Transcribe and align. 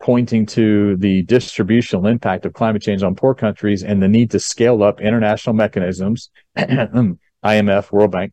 pointing 0.00 0.46
to 0.46 0.96
the 0.96 1.22
distributional 1.22 2.06
impact 2.06 2.46
of 2.46 2.54
climate 2.54 2.82
change 2.82 3.02
on 3.02 3.14
poor 3.14 3.34
countries 3.34 3.82
and 3.82 4.02
the 4.02 4.08
need 4.08 4.30
to 4.30 4.40
scale 4.40 4.82
up 4.82 5.00
international 5.00 5.54
mechanisms, 5.54 6.30
IMF, 6.56 7.92
World 7.92 8.10
Bank, 8.10 8.32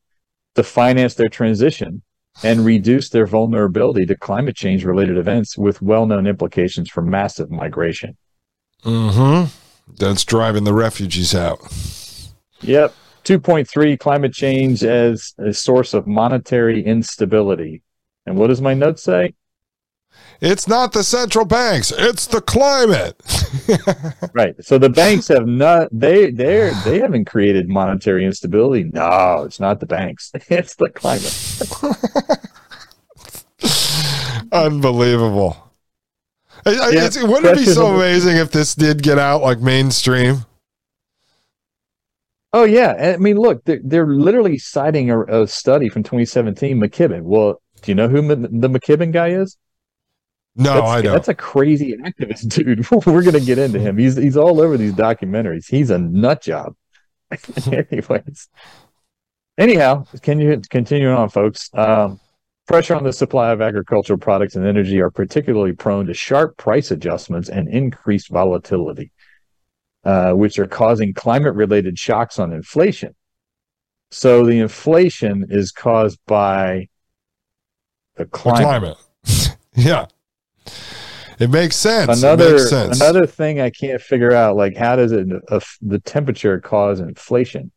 to 0.56 0.64
finance 0.64 1.16
their 1.16 1.30
transition 1.30 2.02
and 2.44 2.66
reduce 2.66 3.10
their 3.10 3.26
vulnerability 3.26 4.06
to 4.06 4.16
climate 4.16 4.56
change 4.56 4.86
related 4.86 5.18
events 5.18 5.58
with 5.58 5.82
well 5.82 6.06
known 6.06 6.26
implications 6.26 6.90
for 6.90 7.02
massive 7.02 7.52
migration. 7.52 8.16
Mm-hmm. 8.84 9.52
That's 9.98 10.24
driving 10.24 10.64
the 10.64 10.74
refugees 10.74 11.34
out. 11.34 11.60
Yep. 12.62 12.94
2.3 13.24 14.00
climate 14.00 14.34
change 14.34 14.84
as 14.84 15.34
a 15.38 15.54
source 15.54 15.94
of 15.94 16.08
monetary 16.08 16.86
instability. 16.86 17.82
And 18.26 18.38
what 18.38 18.48
does 18.48 18.62
my 18.62 18.74
note 18.74 19.00
say? 19.00 19.34
It's 20.40 20.68
not 20.68 20.94
the 20.94 21.04
central 21.04 21.46
banks, 21.46 21.92
it's 21.98 22.28
the 22.28 22.42
climate. 22.42 23.16
right. 24.34 24.54
So 24.64 24.78
the 24.78 24.90
banks 24.90 25.28
have 25.30 25.48
not 25.48 25.90
they 25.92 26.30
they 26.32 26.72
they 26.86 27.00
haven't 27.00 27.26
created 27.26 27.68
monetary 27.70 28.24
instability. 28.26 28.84
No, 28.94 29.44
it's 29.46 29.60
not 29.60 29.80
the 29.80 29.86
banks. 29.88 30.32
It's 30.50 30.76
the 30.76 30.90
climate. 30.90 31.34
Unbelievable. 34.52 35.58
I- 36.66 36.90
Yeah, 36.92 37.10
wouldn't 37.24 37.46
it 37.58 37.66
be 37.66 37.66
so 37.66 37.88
amazing 37.96 38.38
if 38.38 38.52
this 38.52 38.76
did 38.76 39.02
get 39.02 39.18
out 39.20 39.42
like 39.42 39.60
mainstream? 39.60 40.46
Oh 42.54 42.64
yeah, 42.64 43.14
I 43.14 43.18
mean, 43.18 43.38
look, 43.38 43.64
they're, 43.66 43.82
they're 43.84 44.08
literally 44.08 44.58
citing 44.58 45.12
a, 45.12 45.44
a 45.44 45.48
study 45.48 45.90
from 45.90 46.04
2017, 46.04 46.80
McKibben. 46.80 47.24
Well, 47.24 47.62
do 47.82 47.92
you 47.92 47.96
know 47.96 48.08
who 48.08 48.20
M- 48.32 48.60
the 48.62 48.70
McKibben 48.70 49.12
guy 49.12 49.30
is? 49.30 49.58
No, 50.58 50.74
that's, 50.74 50.88
I 50.88 51.02
don't. 51.02 51.14
That's 51.14 51.28
a 51.28 51.36
crazy 51.36 51.96
activist 51.98 52.48
dude. 52.54 52.90
We're 53.06 53.24
gonna 53.24 53.40
get 53.40 53.58
into 53.60 53.80
him. 53.80 53.98
He's 53.98 54.16
he's 54.16 54.36
all 54.38 54.60
over 54.60 54.76
these 54.78 54.94
documentaries. 54.94 55.70
He's 55.70 55.90
a 55.92 55.98
nut 56.00 56.42
job. 56.42 56.76
Anyways, 57.72 58.50
anyhow, 59.58 60.06
can 60.22 60.40
you 60.40 60.62
continue 60.70 61.10
on, 61.12 61.30
folks? 61.30 61.70
Um, 61.74 62.20
pressure 62.68 62.96
on 62.96 63.04
the 63.04 63.14
supply 63.14 63.52
of 63.52 63.62
agricultural 63.62 64.18
products 64.20 64.56
and 64.56 64.66
energy 64.66 65.00
are 65.02 65.10
particularly 65.12 65.74
prone 65.74 66.06
to 66.08 66.14
sharp 66.14 66.58
price 66.58 66.90
adjustments 66.92 67.50
and 67.50 67.68
increased 67.70 68.30
volatility, 68.30 69.12
uh, 70.06 70.32
which 70.34 70.58
are 70.60 70.68
causing 70.68 71.14
climate-related 71.14 72.00
shocks 72.00 72.40
on 72.40 72.52
inflation. 72.54 73.14
So 74.12 74.46
the 74.46 74.60
inflation 74.60 75.46
is 75.50 75.72
caused 75.72 76.20
by 76.28 76.88
the 78.16 78.24
The 78.24 78.30
climate. 78.30 78.98
climate. 79.24 79.58
yeah. 79.76 80.06
It 81.40 81.50
makes 81.50 81.76
sense. 81.76 82.22
another 82.22 82.54
makes 82.54 82.70
sense. 82.70 83.00
another 83.00 83.28
thing 83.28 83.60
I 83.62 83.70
can't 83.70 84.02
figure 84.02 84.32
out, 84.32 84.56
like 84.56 84.76
how 84.76 84.96
does 84.96 85.12
it 85.12 85.28
uh, 85.50 85.60
the 85.82 86.00
temperature 86.00 86.60
cause 86.60 87.00
inflation 87.00 87.72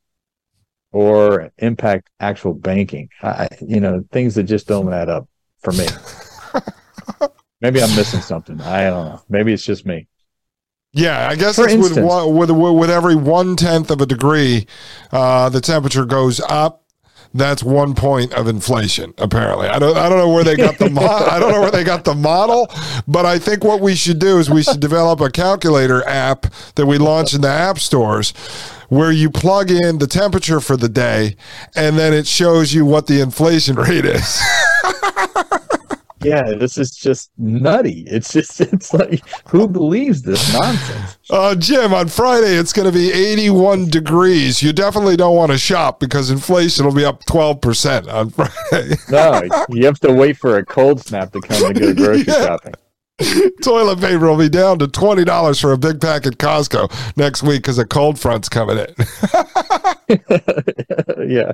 or 0.92 1.50
impact 1.58 2.08
actual 2.20 2.54
banking? 2.54 3.10
I, 3.22 3.48
you 3.60 3.80
know, 3.80 4.04
things 4.12 4.34
that 4.36 4.44
just 4.44 4.66
don't 4.66 4.92
add 4.92 5.08
up 5.08 5.28
for 5.62 5.72
me. 5.72 5.86
Maybe 7.60 7.82
I'm 7.82 7.94
missing 7.94 8.20
something. 8.20 8.60
I 8.60 8.84
don't 8.84 9.06
know. 9.06 9.22
Maybe 9.28 9.52
it's 9.52 9.64
just 9.64 9.84
me. 9.84 10.08
Yeah, 10.92 11.28
I 11.28 11.36
guess 11.36 11.58
it's 11.58 11.74
with, 11.74 11.96
with 11.96 12.50
with 12.50 12.90
every 12.90 13.14
one 13.14 13.54
tenth 13.54 13.90
of 13.90 14.00
a 14.00 14.06
degree, 14.06 14.66
uh, 15.12 15.48
the 15.48 15.60
temperature 15.60 16.04
goes 16.04 16.40
up. 16.40 16.84
That's 17.32 17.62
one 17.62 17.94
point 17.94 18.32
of 18.32 18.48
inflation. 18.48 19.14
Apparently, 19.18 19.68
I 19.68 19.78
don't 19.78 19.96
I 19.96 20.08
don't 20.08 20.18
know 20.18 20.30
where 20.32 20.42
they 20.42 20.56
got 20.56 20.78
the 20.78 20.90
mo- 20.90 21.02
I 21.06 21.38
don't 21.38 21.52
know 21.52 21.60
where 21.60 21.70
they 21.70 21.84
got 21.84 22.04
the 22.04 22.14
model, 22.14 22.68
but 23.06 23.24
I 23.24 23.38
think 23.38 23.62
what 23.62 23.80
we 23.80 23.94
should 23.94 24.18
do 24.18 24.38
is 24.38 24.50
we 24.50 24.64
should 24.64 24.80
develop 24.80 25.20
a 25.20 25.30
calculator 25.30 26.04
app 26.08 26.46
that 26.74 26.86
we 26.86 26.98
launch 26.98 27.32
in 27.32 27.40
the 27.42 27.48
app 27.48 27.78
stores, 27.78 28.32
where 28.88 29.12
you 29.12 29.30
plug 29.30 29.70
in 29.70 29.98
the 29.98 30.08
temperature 30.08 30.58
for 30.60 30.76
the 30.76 30.88
day, 30.88 31.36
and 31.76 31.96
then 31.96 32.12
it 32.12 32.26
shows 32.26 32.74
you 32.74 32.84
what 32.84 33.06
the 33.06 33.20
inflation 33.20 33.76
rate 33.76 34.04
is. 34.04 34.40
Yeah, 36.22 36.42
this 36.54 36.76
is 36.76 36.90
just 36.90 37.30
nutty. 37.38 38.04
It's 38.06 38.32
just 38.32 38.60
it's 38.60 38.92
like 38.92 39.22
who 39.48 39.66
believes 39.68 40.22
this 40.22 40.52
nonsense? 40.52 41.16
Uh, 41.30 41.54
Jim, 41.54 41.94
on 41.94 42.08
Friday 42.08 42.56
it's 42.56 42.72
going 42.72 42.86
to 42.90 42.92
be 42.92 43.12
81 43.12 43.86
degrees. 43.88 44.60
You 44.64 44.72
definitely 44.72 45.16
don't 45.16 45.36
want 45.36 45.52
to 45.52 45.58
shop 45.58 46.00
because 46.00 46.28
inflation 46.28 46.84
will 46.84 46.92
be 46.94 47.04
up 47.04 47.24
12% 47.26 48.12
on 48.12 48.30
Friday. 48.70 48.96
No, 49.10 49.40
you 49.68 49.84
have 49.86 50.00
to 50.00 50.12
wait 50.12 50.36
for 50.38 50.56
a 50.58 50.64
cold 50.66 51.00
snap 51.00 51.30
to 51.32 51.40
come 51.40 51.72
to 51.72 51.80
go 51.80 51.94
grocery 51.94 52.24
Yeah. 52.26 52.46
shopping. 52.46 52.74
Toilet 53.62 54.00
paper 54.00 54.26
will 54.28 54.38
be 54.38 54.48
down 54.48 54.78
to 54.78 54.88
twenty 54.88 55.24
dollars 55.24 55.60
for 55.60 55.72
a 55.72 55.78
big 55.78 56.00
pack 56.00 56.26
at 56.26 56.38
Costco 56.38 56.90
next 57.18 57.42
week 57.42 57.62
because 57.62 57.78
a 57.78 57.84
cold 57.84 58.18
front's 58.18 58.48
coming 58.48 58.78
in. 58.78 58.94
yeah. 61.28 61.52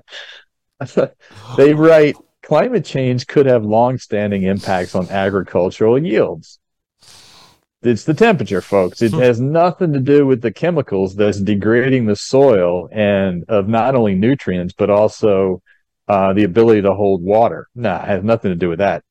they 1.56 1.74
write 1.74 2.16
climate 2.46 2.84
change 2.84 3.26
could 3.26 3.44
have 3.44 3.64
long-standing 3.64 4.44
impacts 4.44 4.94
on 4.94 5.08
agricultural 5.10 5.98
yields. 5.98 6.60
It's 7.82 8.04
the 8.04 8.14
temperature, 8.14 8.60
folks. 8.60 9.02
It 9.02 9.12
has 9.14 9.40
nothing 9.40 9.92
to 9.92 9.98
do 9.98 10.26
with 10.26 10.42
the 10.42 10.52
chemicals 10.52 11.16
that's 11.16 11.40
degrading 11.40 12.06
the 12.06 12.14
soil 12.14 12.88
and 12.92 13.44
of 13.48 13.66
not 13.68 13.96
only 13.96 14.14
nutrients 14.14 14.74
but 14.78 14.90
also 14.90 15.60
uh, 16.06 16.34
the 16.34 16.44
ability 16.44 16.82
to 16.82 16.94
hold 16.94 17.20
water. 17.20 17.66
Nah, 17.74 18.02
it 18.02 18.08
has 18.08 18.24
nothing 18.24 18.52
to 18.52 18.56
do 18.56 18.68
with 18.68 18.78
that. 18.78 19.02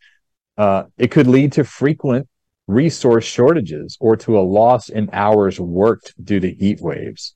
Uh, 0.58 0.84
it 0.98 1.12
could 1.12 1.28
lead 1.28 1.52
to 1.54 1.66
frequent 1.66 2.30
resource 2.68 3.26
shortages 3.26 3.98
or 4.00 4.16
to 4.16 4.40
a 4.40 4.42
loss 4.42 4.88
in 4.88 5.10
hours 5.12 5.60
worked 5.60 6.14
due 6.24 6.40
to 6.40 6.50
heat 6.50 6.80
waves. 6.80 7.36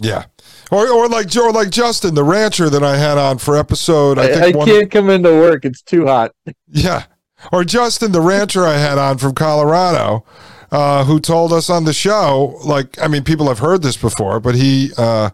Yeah, 0.00 0.24
or 0.70 0.88
or 0.88 1.08
like 1.08 1.34
or 1.36 1.52
like 1.52 1.70
Justin, 1.70 2.14
the 2.14 2.24
rancher 2.24 2.70
that 2.70 2.82
I 2.82 2.96
had 2.96 3.18
on 3.18 3.38
for 3.38 3.56
episode. 3.56 4.18
I, 4.18 4.28
I, 4.28 4.44
I 4.46 4.52
can't 4.52 4.90
come 4.90 5.10
into 5.10 5.30
work; 5.30 5.64
it's 5.64 5.82
too 5.82 6.06
hot. 6.06 6.32
Yeah, 6.68 7.04
or 7.52 7.64
Justin, 7.64 8.12
the 8.12 8.20
rancher 8.20 8.64
I 8.64 8.78
had 8.78 8.98
on 8.98 9.18
from 9.18 9.34
Colorado, 9.34 10.24
uh, 10.70 11.04
who 11.04 11.20
told 11.20 11.52
us 11.52 11.70
on 11.70 11.84
the 11.84 11.92
show, 11.92 12.58
like, 12.64 13.00
I 13.00 13.08
mean, 13.08 13.24
people 13.24 13.48
have 13.48 13.58
heard 13.58 13.82
this 13.82 13.96
before, 13.96 14.40
but 14.40 14.54
he 14.54 14.92
uh, 14.96 15.30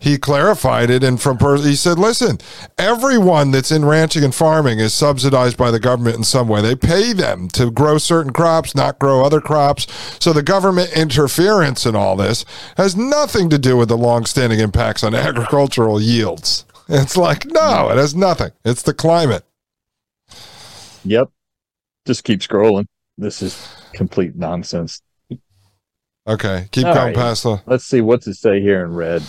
he 0.00 0.16
clarified 0.16 0.88
it, 0.88 1.04
and 1.04 1.20
from 1.20 1.36
pers- 1.36 1.64
he 1.64 1.76
said, 1.76 1.98
listen, 1.98 2.38
everyone 2.78 3.50
that's 3.50 3.70
in 3.70 3.84
ranching 3.84 4.24
and 4.24 4.34
farming 4.34 4.78
is 4.78 4.94
subsidized 4.94 5.58
by 5.58 5.70
the 5.70 5.78
government 5.78 6.16
in 6.16 6.24
some 6.24 6.48
way. 6.48 6.62
They 6.62 6.74
pay 6.74 7.12
them 7.12 7.48
to 7.48 7.70
grow 7.70 7.98
certain 7.98 8.32
crops, 8.32 8.74
not 8.74 8.98
grow 8.98 9.22
other 9.22 9.42
crops. 9.42 9.86
So 10.18 10.32
the 10.32 10.42
government 10.42 10.96
interference 10.96 11.84
in 11.84 11.94
all 11.94 12.16
this 12.16 12.46
has 12.78 12.96
nothing 12.96 13.50
to 13.50 13.58
do 13.58 13.76
with 13.76 13.90
the 13.90 13.96
long-standing 13.98 14.58
impacts 14.58 15.04
on 15.04 15.14
agricultural 15.14 16.00
yields. 16.00 16.64
It's 16.92 17.16
like, 17.16 17.46
no, 17.46 17.88
it 17.90 17.98
has 17.98 18.16
nothing. 18.16 18.50
It's 18.64 18.82
the 18.82 18.92
climate. 18.92 19.44
Yep. 21.04 21.28
Just 22.04 22.24
keep 22.24 22.40
scrolling. 22.40 22.86
This 23.16 23.42
is 23.42 23.68
complete 23.92 24.34
nonsense. 24.34 25.00
Okay, 26.26 26.66
keep 26.72 26.86
All 26.86 26.94
going 26.94 27.06
right. 27.06 27.14
past 27.14 27.44
the. 27.44 27.62
Let's 27.66 27.84
see 27.84 28.00
what's 28.00 28.26
it 28.26 28.34
say 28.34 28.60
here 28.60 28.84
in 28.84 28.92
red. 28.92 29.22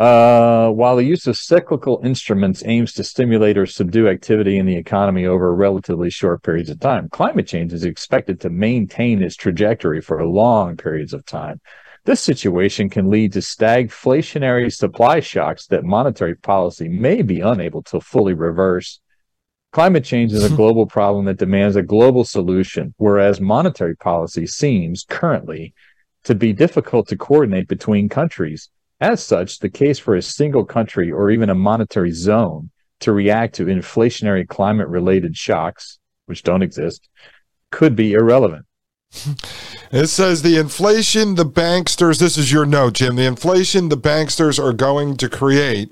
Uh, 0.00 0.70
while 0.70 0.96
the 0.96 1.04
use 1.04 1.26
of 1.26 1.36
cyclical 1.36 2.00
instruments 2.02 2.62
aims 2.64 2.94
to 2.94 3.04
stimulate 3.04 3.58
or 3.58 3.66
subdue 3.66 4.08
activity 4.08 4.56
in 4.56 4.64
the 4.64 4.74
economy 4.74 5.26
over 5.26 5.54
relatively 5.54 6.08
short 6.08 6.42
periods 6.42 6.70
of 6.70 6.80
time, 6.80 7.06
climate 7.10 7.46
change 7.46 7.70
is 7.74 7.84
expected 7.84 8.40
to 8.40 8.48
maintain 8.48 9.22
its 9.22 9.36
trajectory 9.36 10.00
for 10.00 10.24
long 10.24 10.74
periods 10.74 11.12
of 11.12 11.26
time. 11.26 11.60
This 12.06 12.22
situation 12.22 12.88
can 12.88 13.10
lead 13.10 13.34
to 13.34 13.40
stagflationary 13.40 14.72
supply 14.72 15.20
shocks 15.20 15.66
that 15.66 15.84
monetary 15.84 16.34
policy 16.34 16.88
may 16.88 17.20
be 17.20 17.42
unable 17.42 17.82
to 17.82 18.00
fully 18.00 18.32
reverse. 18.32 19.00
Climate 19.72 20.06
change 20.06 20.32
is 20.32 20.50
a 20.50 20.56
global 20.56 20.86
problem 20.86 21.26
that 21.26 21.36
demands 21.36 21.76
a 21.76 21.82
global 21.82 22.24
solution, 22.24 22.94
whereas 22.96 23.38
monetary 23.38 23.96
policy 23.96 24.46
seems 24.46 25.04
currently 25.06 25.74
to 26.24 26.34
be 26.34 26.54
difficult 26.54 27.06
to 27.08 27.18
coordinate 27.18 27.68
between 27.68 28.08
countries. 28.08 28.70
As 29.00 29.22
such, 29.22 29.58
the 29.58 29.70
case 29.70 29.98
for 29.98 30.14
a 30.14 30.22
single 30.22 30.64
country 30.64 31.10
or 31.10 31.30
even 31.30 31.48
a 31.48 31.54
monetary 31.54 32.10
zone 32.10 32.70
to 33.00 33.12
react 33.12 33.54
to 33.54 33.64
inflationary 33.64 34.46
climate 34.46 34.88
related 34.88 35.36
shocks, 35.36 35.98
which 36.26 36.42
don't 36.42 36.62
exist, 36.62 37.08
could 37.70 37.96
be 37.96 38.12
irrelevant. 38.12 38.66
It 39.92 40.06
says 40.06 40.42
the 40.42 40.56
inflation 40.56 41.34
the 41.34 41.44
banksters, 41.44 42.20
this 42.20 42.38
is 42.38 42.52
your 42.52 42.64
note, 42.64 42.92
Jim, 42.92 43.16
the 43.16 43.26
inflation 43.26 43.88
the 43.88 43.96
banksters 43.96 44.56
are 44.56 44.72
going 44.72 45.16
to 45.16 45.28
create 45.28 45.90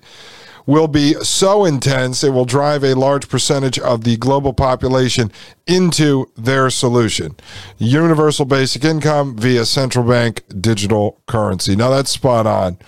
will 0.66 0.86
be 0.86 1.14
so 1.14 1.64
intense 1.64 2.22
it 2.22 2.30
will 2.30 2.44
drive 2.44 2.84
a 2.84 2.94
large 2.94 3.28
percentage 3.28 3.78
of 3.78 4.04
the 4.04 4.18
global 4.18 4.52
population 4.52 5.32
into 5.66 6.30
their 6.36 6.68
solution 6.68 7.34
universal 7.78 8.44
basic 8.44 8.84
income 8.84 9.34
via 9.34 9.64
central 9.64 10.06
bank 10.06 10.44
digital 10.60 11.20
currency. 11.26 11.74
Now 11.74 11.90
that's 11.90 12.10
spot 12.10 12.46
on. 12.46 12.78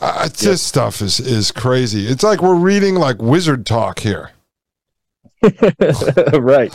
Uh, 0.00 0.28
This 0.28 0.62
stuff 0.62 1.02
is, 1.02 1.20
is 1.20 1.52
crazy. 1.52 2.06
It's 2.06 2.22
like 2.22 2.40
we're 2.40 2.54
reading 2.54 2.94
like 2.94 3.20
wizard 3.20 3.66
talk 3.66 4.00
here. 4.00 4.30
right. 6.32 6.72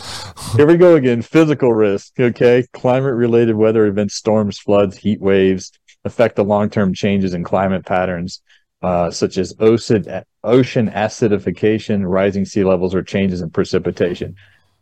Here 0.56 0.66
we 0.66 0.78
go 0.78 0.96
again. 0.96 1.22
Physical 1.22 1.74
risk. 1.74 2.20
Okay. 2.20 2.66
Climate 2.74 3.14
related 3.14 3.56
weather 3.56 3.86
events, 3.86 4.16
storms, 4.16 4.58
floods, 4.58 4.98
heat 4.98 5.22
waves 5.22 5.72
affect 6.04 6.36
the 6.36 6.44
long 6.44 6.70
term 6.70 6.94
changes 6.94 7.34
in 7.34 7.44
climate 7.44 7.86
patterns, 7.86 8.42
uh, 8.82 9.12
such 9.12 9.38
as 9.38 9.54
ocean, 9.60 10.06
ocean 10.44 10.90
acidification, 10.90 12.04
rising 12.08 12.46
sea 12.46 12.64
levels, 12.64 12.96
or 12.96 13.04
changes 13.04 13.42
in 13.42 13.50
precipitation, 13.50 14.36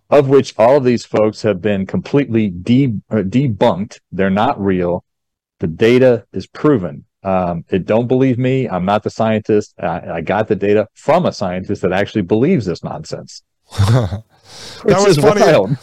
of 0.09 0.29
which 0.29 0.53
all 0.57 0.77
of 0.77 0.83
these 0.83 1.05
folks 1.05 1.41
have 1.41 1.61
been 1.61 1.85
completely 1.85 2.49
de- 2.49 2.99
uh, 3.09 3.15
debunked. 3.17 3.99
They're 4.11 4.29
not 4.29 4.61
real. 4.61 5.03
The 5.59 5.67
data 5.67 6.25
is 6.33 6.45
proven. 6.45 7.05
Um, 7.23 7.63
it 7.69 7.85
don't 7.85 8.07
believe 8.07 8.37
me. 8.37 8.67
I'm 8.67 8.85
not 8.85 9.03
the 9.03 9.09
scientist. 9.09 9.73
I, 9.79 10.15
I 10.15 10.21
got 10.21 10.47
the 10.47 10.55
data 10.55 10.87
from 10.93 11.25
a 11.25 11.31
scientist 11.31 11.81
that 11.81 11.93
actually 11.93 12.23
believes 12.23 12.65
this 12.65 12.83
nonsense. 12.83 13.43
that 13.77 14.23
was 14.85 15.17
funny. 15.17 15.41
wild. 15.41 15.77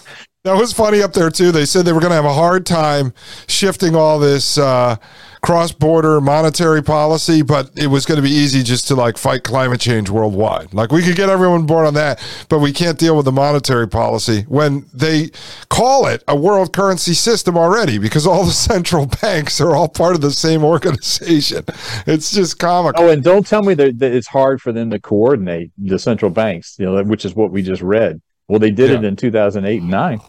That 0.45 0.57
was 0.57 0.73
funny 0.73 1.03
up 1.03 1.13
there 1.13 1.31
too. 1.31 1.53
They 1.53 1.67
said 1.67 1.85
they 1.85 1.93
were 1.93 2.01
going 2.01 2.11
to 2.11 2.17
have 2.17 2.25
a 2.25 2.33
hard 2.33 2.65
time 2.65 3.13
shifting 3.47 3.95
all 3.95 4.19
this 4.19 4.57
uh, 4.57 4.97
cross-border 5.43 6.21
monetary 6.21 6.83
policy, 6.83 7.43
but 7.43 7.71
it 7.77 7.87
was 7.87 8.05
going 8.05 8.17
to 8.17 8.23
be 8.23 8.31
easy 8.31 8.63
just 8.63 8.87
to 8.89 8.95
like 8.95 9.17
fight 9.17 9.43
climate 9.43 9.81
change 9.81 10.11
worldwide. 10.11 10.73
Like 10.75 10.93
we 10.93 11.03
could 11.03 11.17
get 11.17 11.29
everyone 11.29 11.67
board 11.67 11.87
on 11.87 11.95
that, 11.95 12.21
but 12.49 12.59
we 12.59 12.73
can't 12.73 12.99
deal 12.99 13.17
with 13.17 13.25
the 13.25 13.33
monetary 13.33 13.89
policy 13.89 14.43
when 14.49 14.87
they 14.93 15.31
call 15.69 16.07
it 16.07 16.23
a 16.29 16.37
world 16.37 16.73
currency 16.73 17.15
system 17.15 17.57
already 17.57 17.99
because 17.99 18.27
all 18.27 18.45
the 18.45 18.51
central 18.71 19.07
banks 19.07 19.61
are 19.61 19.75
all 19.75 19.89
part 19.89 20.15
of 20.15 20.21
the 20.21 20.31
same 20.31 20.63
organization. 20.63 21.65
It's 22.07 22.31
just 22.33 22.59
comical. 22.59 23.05
Oh, 23.05 23.09
and 23.09 23.23
don't 23.25 23.47
tell 23.47 23.63
me 23.63 23.75
that, 23.75 23.99
that 23.99 24.13
it's 24.13 24.29
hard 24.29 24.61
for 24.61 24.73
them 24.73 24.91
to 24.91 25.01
coordinate 25.01 25.71
the 25.79 25.99
central 25.99 26.31
banks, 26.31 26.77
you 26.79 26.87
know, 26.87 27.03
which 27.05 27.25
is 27.25 27.35
what 27.35 27.51
we 27.51 27.63
just 27.63 27.83
read. 27.83 28.21
Well, 28.49 28.59
they 28.59 28.71
did 28.71 28.91
it 28.91 29.05
in 29.05 29.17
2008 29.17 29.81
and 29.81 29.91
9 29.91 30.21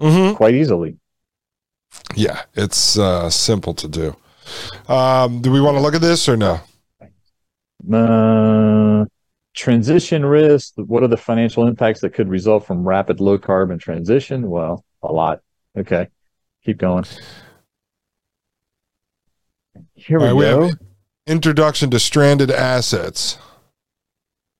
Mhm. 0.00 0.34
quite 0.34 0.54
easily. 0.54 0.96
Yeah, 2.16 2.42
it's 2.54 2.98
uh, 2.98 3.30
simple 3.30 3.74
to 3.74 3.86
do. 3.86 4.16
Um, 4.88 5.40
do 5.40 5.50
we 5.50 5.60
want 5.60 5.76
to 5.76 5.80
look 5.80 5.94
at 5.94 6.00
this 6.00 6.28
or 6.28 6.36
no? 6.36 6.60
Uh, 7.92 9.04
transition 9.54 10.24
risk. 10.24 10.74
What 10.76 11.02
are 11.02 11.08
the 11.08 11.16
financial 11.16 11.66
impacts 11.66 12.00
that 12.00 12.14
could 12.14 12.28
result 12.28 12.66
from 12.66 12.86
rapid 12.86 13.20
low 13.20 13.38
carbon 13.38 13.78
transition? 13.78 14.48
Well, 14.48 14.84
a 15.02 15.12
lot. 15.12 15.40
Okay. 15.76 16.08
Keep 16.64 16.78
going. 16.78 17.04
Here 19.94 20.18
we 20.18 20.26
right, 20.26 20.34
go. 20.34 20.70
introduction 21.26 21.90
to 21.90 21.98
stranded 21.98 22.50
assets. 22.50 23.38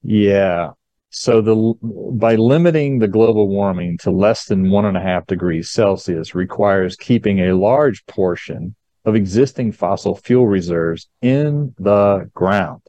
Yeah. 0.03 0.71
So 1.11 1.41
the 1.41 1.75
by 2.13 2.35
limiting 2.35 2.99
the 2.99 3.09
global 3.09 3.49
warming 3.49 3.99
to 3.99 4.11
less 4.11 4.47
than 4.47 4.71
one 4.71 4.85
and 4.85 4.97
a 4.97 5.01
half 5.01 5.27
degrees 5.27 5.71
Celsius 5.71 6.35
requires 6.35 6.97
keeping 6.97 7.39
a 7.39 7.55
large 7.55 8.05
portion 8.07 8.75
of 9.05 9.15
existing 9.15 9.73
fossil 9.73 10.17
fuel 10.17 10.47
reserves 10.47 11.09
in 11.23 11.75
the 11.79 12.31
ground. 12.35 12.81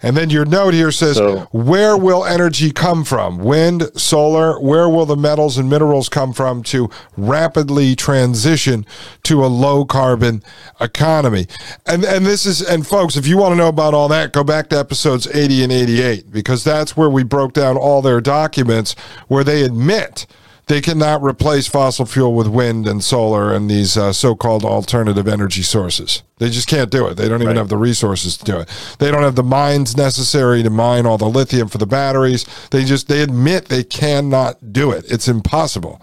And 0.00 0.16
then 0.16 0.30
your 0.30 0.44
note 0.44 0.74
here 0.74 0.92
says, 0.92 1.16
So- 1.16 1.48
where 1.50 1.96
will 1.96 2.24
energy 2.24 2.70
come 2.70 3.04
from? 3.04 3.38
Wind, 3.38 3.90
solar, 3.96 4.60
where 4.60 4.88
will 4.88 5.06
the 5.06 5.16
metals 5.16 5.58
and 5.58 5.68
minerals 5.68 6.08
come 6.08 6.32
from 6.32 6.62
to 6.64 6.88
rapidly 7.16 7.96
transition 7.96 8.86
to 9.24 9.44
a 9.44 9.48
low 9.48 9.84
carbon 9.84 10.44
economy? 10.80 11.48
And 11.84 12.04
and 12.04 12.24
this 12.24 12.46
is 12.46 12.62
and 12.62 12.86
folks, 12.86 13.16
if 13.16 13.26
you 13.26 13.38
want 13.38 13.52
to 13.52 13.56
know 13.56 13.66
about 13.68 13.92
all 13.92 14.06
that, 14.08 14.32
go 14.32 14.44
back 14.44 14.68
to 14.68 14.78
episodes 14.78 15.26
80 15.26 15.64
and 15.64 15.72
88 15.72 16.30
because 16.30 16.62
that's 16.62 16.96
where 16.96 17.10
we 17.10 17.24
broke 17.24 17.52
down 17.52 17.76
all 17.76 18.00
their 18.00 18.20
documents 18.20 18.94
where 19.26 19.42
they 19.42 19.64
admit 19.64 20.26
they 20.68 20.80
cannot 20.80 21.22
replace 21.22 21.66
fossil 21.66 22.04
fuel 22.06 22.34
with 22.34 22.46
wind 22.46 22.86
and 22.86 23.02
solar 23.02 23.52
and 23.54 23.70
these 23.70 23.96
uh, 23.96 24.12
so-called 24.12 24.64
alternative 24.64 25.26
energy 25.26 25.62
sources. 25.62 26.22
They 26.38 26.50
just 26.50 26.68
can't 26.68 26.90
do 26.90 27.06
it. 27.08 27.14
They 27.14 27.26
don't 27.28 27.40
even 27.40 27.48
Right. 27.48 27.56
have 27.56 27.68
the 27.70 27.76
resources 27.78 28.36
to 28.36 28.44
do 28.44 28.58
it. 28.58 28.68
They 28.98 29.10
don't 29.10 29.22
have 29.22 29.34
the 29.34 29.42
mines 29.42 29.96
necessary 29.96 30.62
to 30.62 30.70
mine 30.70 31.06
all 31.06 31.18
the 31.18 31.28
lithium 31.28 31.68
for 31.68 31.78
the 31.78 31.86
batteries. 31.86 32.44
They 32.70 32.84
just 32.84 33.08
they 33.08 33.22
admit 33.22 33.66
they 33.66 33.82
cannot 33.82 34.72
do 34.72 34.92
it. 34.92 35.04
It's 35.10 35.26
impossible. 35.26 36.00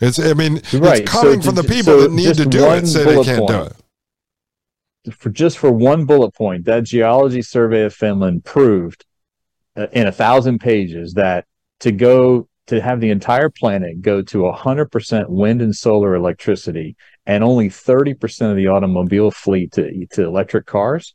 It's 0.00 0.18
I 0.18 0.34
mean 0.34 0.60
Right. 0.72 1.02
it's 1.02 1.10
coming 1.10 1.40
So 1.40 1.46
from 1.46 1.54
the 1.54 1.62
people 1.62 1.84
so 1.94 2.00
that 2.02 2.12
need 2.12 2.34
to 2.36 2.44
do 2.44 2.64
it 2.72 2.86
say 2.86 3.04
they 3.04 3.24
can't 3.24 3.48
do 3.48 3.62
it. 3.62 3.72
For 5.14 5.30
just 5.30 5.58
for 5.58 5.70
one 5.70 6.04
bullet 6.04 6.34
point, 6.34 6.64
that 6.64 6.82
geology 6.82 7.40
survey 7.40 7.84
of 7.84 7.94
Finland 7.94 8.44
proved 8.44 9.04
uh, 9.76 9.86
in 9.92 10.08
a 10.08 10.12
thousand 10.12 10.58
pages 10.58 11.14
that 11.14 11.44
to 11.80 11.92
go 11.92 12.48
to 12.66 12.80
have 12.80 13.00
the 13.00 13.10
entire 13.10 13.48
planet 13.48 14.00
go 14.02 14.22
to 14.22 14.38
100% 14.38 15.28
wind 15.28 15.62
and 15.62 15.74
solar 15.74 16.14
electricity 16.14 16.96
and 17.24 17.44
only 17.44 17.68
30% 17.68 18.50
of 18.50 18.56
the 18.56 18.68
automobile 18.68 19.30
fleet 19.30 19.72
to, 19.72 20.06
to 20.06 20.24
electric 20.24 20.66
cars 20.66 21.14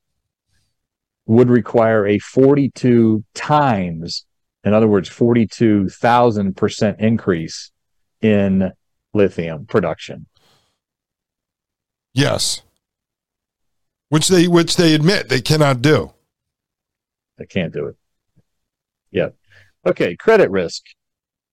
would 1.26 1.50
require 1.50 2.08
a 2.08 2.20
42 2.20 3.24
times, 3.34 4.26
in 4.64 4.74
other 4.74 4.88
words, 4.88 5.10
42,000% 5.10 7.00
increase 7.00 7.72
in 8.22 8.72
lithium 9.14 9.66
production. 9.66 10.28
Yes. 12.14 12.62
Which 14.10 14.28
they 14.28 14.48
which 14.48 14.76
they 14.76 14.94
admit 14.94 15.30
they 15.30 15.40
cannot 15.40 15.82
do. 15.82 16.12
They 17.38 17.46
can't 17.46 17.72
do 17.72 17.88
it. 17.88 17.96
Yeah. 19.10 19.30
Okay, 19.86 20.18
credit 20.18 20.52
risk. 20.52 20.84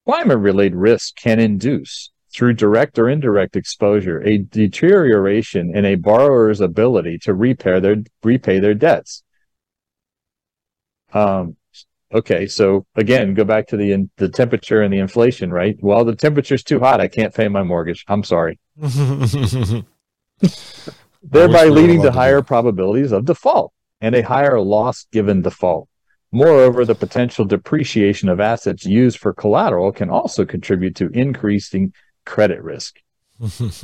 Climate 0.08 0.38
related 0.38 0.74
risk 0.74 1.16
can 1.16 1.38
induce, 1.38 2.10
through 2.32 2.54
direct 2.54 2.98
or 2.98 3.10
indirect 3.10 3.56
exposure, 3.56 4.22
a 4.26 4.38
deterioration 4.38 5.76
in 5.76 5.84
a 5.84 5.96
borrower's 5.96 6.62
ability 6.62 7.18
to 7.18 7.34
repair 7.34 7.78
their 7.78 7.96
repay 8.22 8.58
their 8.58 8.72
debts. 8.72 9.22
Um, 11.12 11.56
okay, 12.10 12.46
so 12.46 12.86
again, 12.94 13.34
go 13.34 13.44
back 13.44 13.66
to 13.66 13.76
the 13.76 14.08
the 14.16 14.30
temperature 14.30 14.80
and 14.80 14.90
the 14.90 14.98
inflation, 14.98 15.50
right? 15.50 15.76
Well, 15.82 16.06
the 16.06 16.16
temperature's 16.16 16.62
too 16.62 16.80
hot. 16.80 17.02
I 17.02 17.08
can't 17.08 17.34
pay 17.34 17.48
my 17.48 17.62
mortgage. 17.62 18.06
I'm 18.08 18.24
sorry. 18.24 18.58
Thereby 21.22 21.64
leading 21.64 22.00
to 22.00 22.12
higher 22.12 22.40
probabilities 22.40 23.12
of 23.12 23.26
default 23.26 23.74
and 24.00 24.14
a 24.14 24.22
higher 24.22 24.58
loss 24.58 25.06
given 25.12 25.42
default. 25.42 25.86
Moreover, 26.30 26.84
the 26.84 26.94
potential 26.94 27.44
depreciation 27.44 28.28
of 28.28 28.40
assets 28.40 28.84
used 28.84 29.18
for 29.18 29.32
collateral 29.32 29.92
can 29.92 30.10
also 30.10 30.44
contribute 30.44 30.94
to 30.96 31.08
increasing 31.08 31.92
credit 32.26 32.62
risk. 32.62 33.00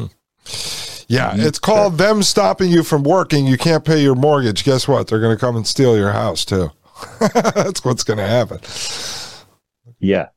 yeah, 1.09 1.33
it's 1.35 1.59
called 1.59 1.97
them 1.97 2.23
stopping 2.23 2.71
you 2.71 2.83
from 2.83 3.03
working. 3.03 3.47
You 3.47 3.57
can't 3.57 3.85
pay 3.85 4.03
your 4.03 4.15
mortgage. 4.15 4.65
Guess 4.65 4.87
what? 4.87 5.07
They're 5.07 5.21
going 5.21 5.37
to 5.37 5.41
come 5.41 5.57
and 5.57 5.67
steal 5.67 5.97
your 5.97 6.13
house 6.13 6.45
too. 6.45 6.71
That's 7.35 7.85
what's 7.85 8.05
going 8.05 8.19
to 8.19 8.27
happen. 8.27 8.61
Yeah. 9.99 10.29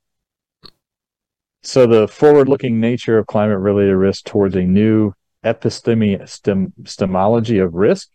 So 1.64 1.86
the 1.86 2.08
forward-looking 2.08 2.80
nature 2.80 3.18
of 3.18 3.28
climate-related 3.28 3.96
risk 3.96 4.24
towards 4.24 4.56
a 4.56 4.62
new 4.62 5.12
epistemology 5.44 7.60
of 7.60 7.74
risk. 7.74 8.10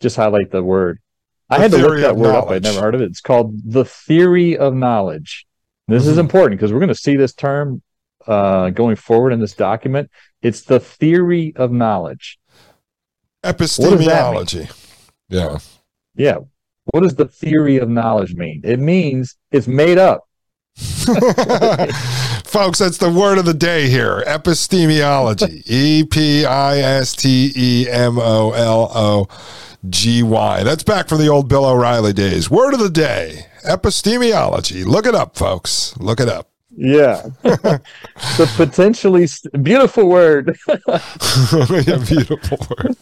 Just 0.00 0.16
highlight 0.16 0.52
the 0.52 0.62
word. 0.62 1.00
I 1.52 1.58
had 1.58 1.70
to 1.72 1.78
look 1.78 2.00
that 2.00 2.16
word 2.16 2.32
knowledge. 2.32 2.44
up. 2.44 2.50
I'd 2.50 2.62
never 2.62 2.80
heard 2.80 2.94
of 2.94 3.00
it. 3.00 3.06
It's 3.06 3.20
called 3.20 3.58
the 3.64 3.84
theory 3.84 4.56
of 4.56 4.74
knowledge. 4.74 5.46
This 5.88 6.02
mm-hmm. 6.02 6.12
is 6.12 6.18
important 6.18 6.58
because 6.58 6.72
we're 6.72 6.80
going 6.80 6.88
to 6.88 6.94
see 6.94 7.16
this 7.16 7.34
term 7.34 7.82
uh, 8.26 8.70
going 8.70 8.96
forward 8.96 9.32
in 9.32 9.40
this 9.40 9.54
document. 9.54 10.10
It's 10.40 10.62
the 10.62 10.80
theory 10.80 11.52
of 11.56 11.72
knowledge. 11.72 12.38
Epistemology. 13.44 14.68
Yeah. 15.28 15.58
Yeah. 16.14 16.38
What 16.86 17.02
does 17.02 17.14
the 17.14 17.28
theory 17.28 17.78
of 17.78 17.88
knowledge 17.88 18.34
mean? 18.34 18.62
It 18.64 18.78
means 18.78 19.36
it's 19.50 19.68
made 19.68 19.98
up. 19.98 20.28
Folks, 20.76 22.78
that's 22.78 22.98
the 22.98 23.12
word 23.14 23.38
of 23.38 23.44
the 23.44 23.54
day 23.54 23.88
here 23.88 24.24
epistemology. 24.26 25.62
E 25.66 26.04
P 26.04 26.46
I 26.46 26.78
S 26.78 27.14
T 27.14 27.52
E 27.54 27.88
M 27.90 28.18
O 28.18 28.52
L 28.52 28.90
O 28.94 29.28
G 29.88 30.22
Y. 30.22 30.62
That's 30.62 30.82
back 30.84 31.08
from 31.08 31.18
the 31.18 31.28
old 31.28 31.48
Bill 31.48 31.64
O'Reilly 31.64 32.12
days. 32.12 32.50
Word 32.50 32.74
of 32.74 32.80
the 32.80 32.90
day 32.90 33.46
epistemology. 33.64 34.84
Look 34.84 35.06
it 35.06 35.14
up, 35.14 35.36
folks. 35.36 35.96
Look 35.98 36.20
it 36.20 36.28
up. 36.28 36.48
Yeah. 36.74 37.28
the 37.42 38.52
potentially 38.56 39.26
st- 39.26 39.62
beautiful 39.62 40.08
word. 40.08 40.56
yeah, 40.68 42.04
beautiful 42.06 42.58
word. 42.70 42.96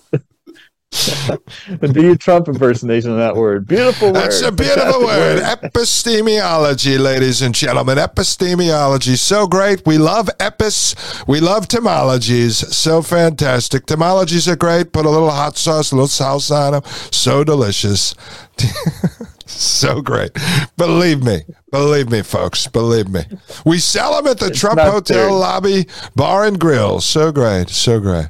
Do 0.91 2.03
your 2.03 2.17
Trump 2.17 2.49
impersonation 2.49 3.13
of 3.13 3.19
that 3.19 3.37
word. 3.37 3.67
Beautiful 3.67 4.09
word. 4.09 4.17
That's 4.17 4.43
a 4.43 4.51
beautiful 4.51 5.01
word. 5.01 5.41
word. 5.41 5.59
Epistemology, 5.63 6.99
ladies 6.99 7.43
and 7.43 7.55
gentlemen. 7.55 7.97
Epistemology. 7.97 9.15
So 9.17 9.47
great. 9.47 9.87
We 9.87 9.99
love 9.99 10.29
epis. 10.39 11.27
We 11.29 11.41
love 11.41 11.69
temologies. 11.69 12.73
So 12.73 13.03
fantastic. 13.03 13.87
Temologies 13.87 14.49
are 14.49 14.57
great. 14.57 14.93
Put 14.93 15.07
a 15.07 15.11
little 15.11 15.31
hot 15.31 15.57
sauce, 15.57 15.93
a 15.93 15.97
little 15.97 16.09
salsa 16.09 16.67
on 16.67 16.73
them. 16.73 16.83
So 17.13 17.45
delicious. 17.45 18.15
so 19.47 20.03
great. 20.03 20.33
Believe 20.77 21.23
me. 21.23 21.43
Believe 21.71 22.11
me, 22.11 22.23
folks. 22.23 22.67
Believe 22.67 23.09
me. 23.09 23.23
We 23.65 23.79
sell 23.79 24.17
them 24.17 24.27
at 24.27 24.41
the 24.41 24.47
it's 24.49 24.59
Trump 24.59 24.81
Hotel 24.81 25.39
lobby, 25.39 25.87
bar 26.17 26.45
and 26.45 26.59
grill. 26.59 27.01
So 27.01 27.31
great. 27.31 27.69
So 27.69 28.01
great 28.01 28.27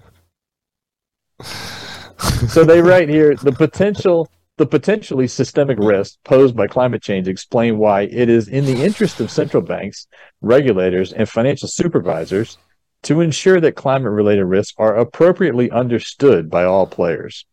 so 1.44 2.64
they 2.64 2.82
write 2.82 3.10
here 3.10 3.36
the 3.36 3.52
potential 3.52 4.30
the 4.58 4.66
potentially 4.66 5.28
systemic 5.28 5.80
risks 5.80 6.20
posed 6.24 6.56
by 6.56 6.68
climate 6.68 7.02
change 7.02 7.28
explain 7.28 7.78
why 7.78 8.02
it 8.02 8.30
is 8.30 8.48
in 8.48 8.66
the 8.66 8.84
interest 8.84 9.20
of 9.20 9.32
central 9.32 9.64
banks, 9.64 10.08
regulators, 10.42 11.12
and 11.12 11.28
financial 11.28 11.68
supervisors 11.68 12.60
to 13.02 13.20
ensure 13.20 13.60
that 13.60 13.76
climate 13.76 14.12
related 14.12 14.46
risks 14.46 14.74
are 14.78 14.96
appropriately 14.96 15.72
understood 15.72 16.52
by 16.52 16.64
all 16.64 16.86
players. 16.86 17.46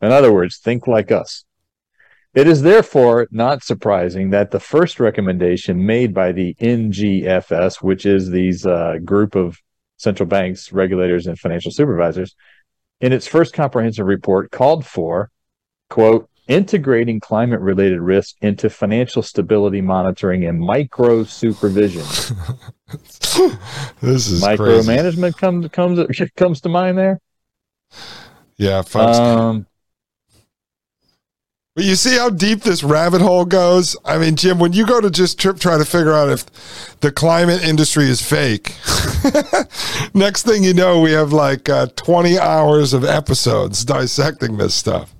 In 0.00 0.10
other 0.10 0.32
words, 0.32 0.58
think 0.58 0.86
like 0.86 1.12
us. 1.12 1.44
It 2.34 2.46
is 2.46 2.62
therefore 2.62 3.28
not 3.30 3.62
surprising 3.62 4.30
that 4.30 4.50
the 4.50 4.60
first 4.60 5.00
recommendation 5.00 5.84
made 5.84 6.14
by 6.14 6.32
the 6.32 6.54
NGFS, 6.60 7.82
which 7.82 8.06
is 8.06 8.30
these 8.30 8.64
uh, 8.64 8.98
group 9.04 9.34
of 9.34 9.58
central 9.98 10.26
banks, 10.26 10.72
regulators, 10.72 11.26
and 11.26 11.38
financial 11.38 11.70
supervisors, 11.70 12.34
in 13.00 13.12
its 13.12 13.26
first 13.26 13.52
comprehensive 13.52 14.06
report 14.06 14.50
called 14.50 14.86
for, 14.86 15.30
quote, 15.90 16.28
integrating 16.48 17.20
climate 17.20 17.60
related 17.60 18.00
risk 18.00 18.34
into 18.40 18.70
financial 18.70 19.22
stability 19.22 19.82
monitoring 19.82 20.44
and 20.46 20.58
micro 20.58 21.22
supervision. 21.22 22.00
this 24.00 24.28
is 24.28 24.42
micromanagement 24.42 25.36
comes 25.36 25.68
comes 25.68 26.00
comes 26.36 26.60
to 26.62 26.68
mind 26.68 26.96
there. 26.96 27.20
Yeah, 28.56 28.82
folks. 28.82 29.18
Um, 29.18 29.66
but 31.78 31.84
you 31.84 31.94
see 31.94 32.16
how 32.16 32.28
deep 32.28 32.62
this 32.62 32.82
rabbit 32.82 33.20
hole 33.20 33.44
goes? 33.44 33.96
I 34.04 34.18
mean, 34.18 34.34
Jim, 34.34 34.58
when 34.58 34.72
you 34.72 34.84
go 34.84 35.00
to 35.00 35.08
just 35.08 35.38
trip 35.38 35.60
try 35.60 35.78
to 35.78 35.84
figure 35.84 36.12
out 36.12 36.28
if 36.28 36.98
the 36.98 37.12
climate 37.12 37.62
industry 37.62 38.06
is 38.06 38.20
fake, 38.20 38.74
next 40.12 40.42
thing 40.42 40.64
you 40.64 40.74
know, 40.74 41.00
we 41.00 41.12
have 41.12 41.32
like 41.32 41.68
uh, 41.68 41.86
20 41.94 42.36
hours 42.36 42.94
of 42.94 43.04
episodes 43.04 43.84
dissecting 43.84 44.56
this 44.56 44.74
stuff. 44.74 45.14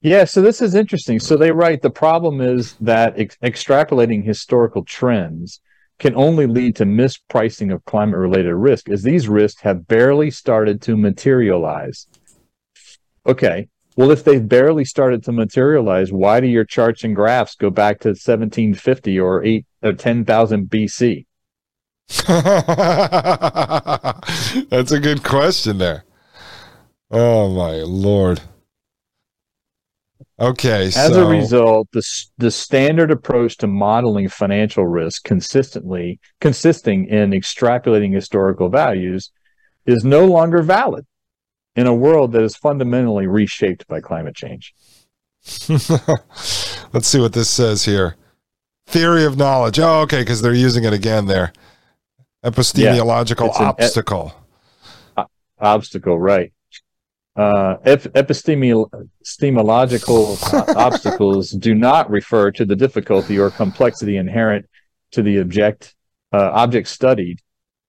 Yeah, 0.00 0.24
so 0.24 0.40
this 0.40 0.62
is 0.62 0.74
interesting. 0.74 1.20
So 1.20 1.36
they 1.36 1.52
write 1.52 1.82
the 1.82 1.90
problem 1.90 2.40
is 2.40 2.72
that 2.80 3.20
ex- 3.20 3.36
extrapolating 3.44 4.24
historical 4.24 4.82
trends 4.82 5.60
can 5.98 6.16
only 6.16 6.46
lead 6.46 6.74
to 6.76 6.86
mispricing 6.86 7.70
of 7.70 7.84
climate 7.84 8.18
related 8.18 8.54
risk, 8.54 8.88
as 8.88 9.02
these 9.02 9.28
risks 9.28 9.60
have 9.60 9.86
barely 9.86 10.30
started 10.30 10.80
to 10.80 10.96
materialize. 10.96 12.06
Okay, 13.26 13.68
well, 13.98 14.12
if 14.12 14.22
they've 14.22 14.48
barely 14.48 14.84
started 14.84 15.24
to 15.24 15.32
materialize, 15.32 16.12
why 16.12 16.38
do 16.38 16.46
your 16.46 16.64
charts 16.64 17.02
and 17.02 17.16
graphs 17.16 17.56
go 17.56 17.68
back 17.68 17.98
to 17.98 18.10
1750 18.10 19.18
or 19.18 19.42
8 19.42 19.66
or 19.82 19.92
10,000 19.92 20.70
BC? 20.70 21.26
That's 24.70 24.92
a 24.92 25.00
good 25.00 25.24
question 25.24 25.78
there. 25.78 26.04
Oh 27.10 27.52
my 27.52 27.82
lord. 27.82 28.40
Okay. 30.38 30.84
As 30.84 30.94
so... 30.94 31.26
a 31.26 31.28
result, 31.28 31.88
the 31.90 32.06
the 32.36 32.52
standard 32.52 33.10
approach 33.10 33.56
to 33.56 33.66
modeling 33.66 34.28
financial 34.28 34.86
risk 34.86 35.24
consistently 35.24 36.20
consisting 36.40 37.06
in 37.06 37.32
extrapolating 37.32 38.14
historical 38.14 38.68
values 38.68 39.32
is 39.86 40.04
no 40.04 40.24
longer 40.24 40.62
valid 40.62 41.04
in 41.76 41.86
a 41.86 41.94
world 41.94 42.32
that 42.32 42.42
is 42.42 42.56
fundamentally 42.56 43.26
reshaped 43.26 43.86
by 43.88 44.00
climate 44.00 44.34
change. 44.34 44.74
Let's 45.68 47.06
see 47.06 47.20
what 47.20 47.32
this 47.32 47.48
says 47.48 47.84
here. 47.84 48.16
Theory 48.86 49.24
of 49.24 49.36
knowledge. 49.36 49.78
Oh, 49.78 50.00
okay, 50.00 50.20
because 50.20 50.42
they're 50.42 50.54
using 50.54 50.82
it 50.84 50.92
again 50.92 51.26
there. 51.26 51.52
Epistemological 52.42 53.48
yeah, 53.48 53.68
obstacle. 53.68 54.34
E- 55.18 55.22
obstacle, 55.60 56.18
right. 56.18 56.52
Uh, 57.36 57.76
ep- 57.84 58.16
epistemological 58.16 60.38
obstacles 60.76 61.52
do 61.52 61.74
not 61.74 62.10
refer 62.10 62.50
to 62.50 62.64
the 62.64 62.74
difficulty 62.74 63.38
or 63.38 63.50
complexity 63.50 64.16
inherent 64.16 64.66
to 65.12 65.22
the 65.22 65.38
object 65.38 65.94
uh, 66.32 66.50
object 66.52 66.88
studied, 66.88 67.40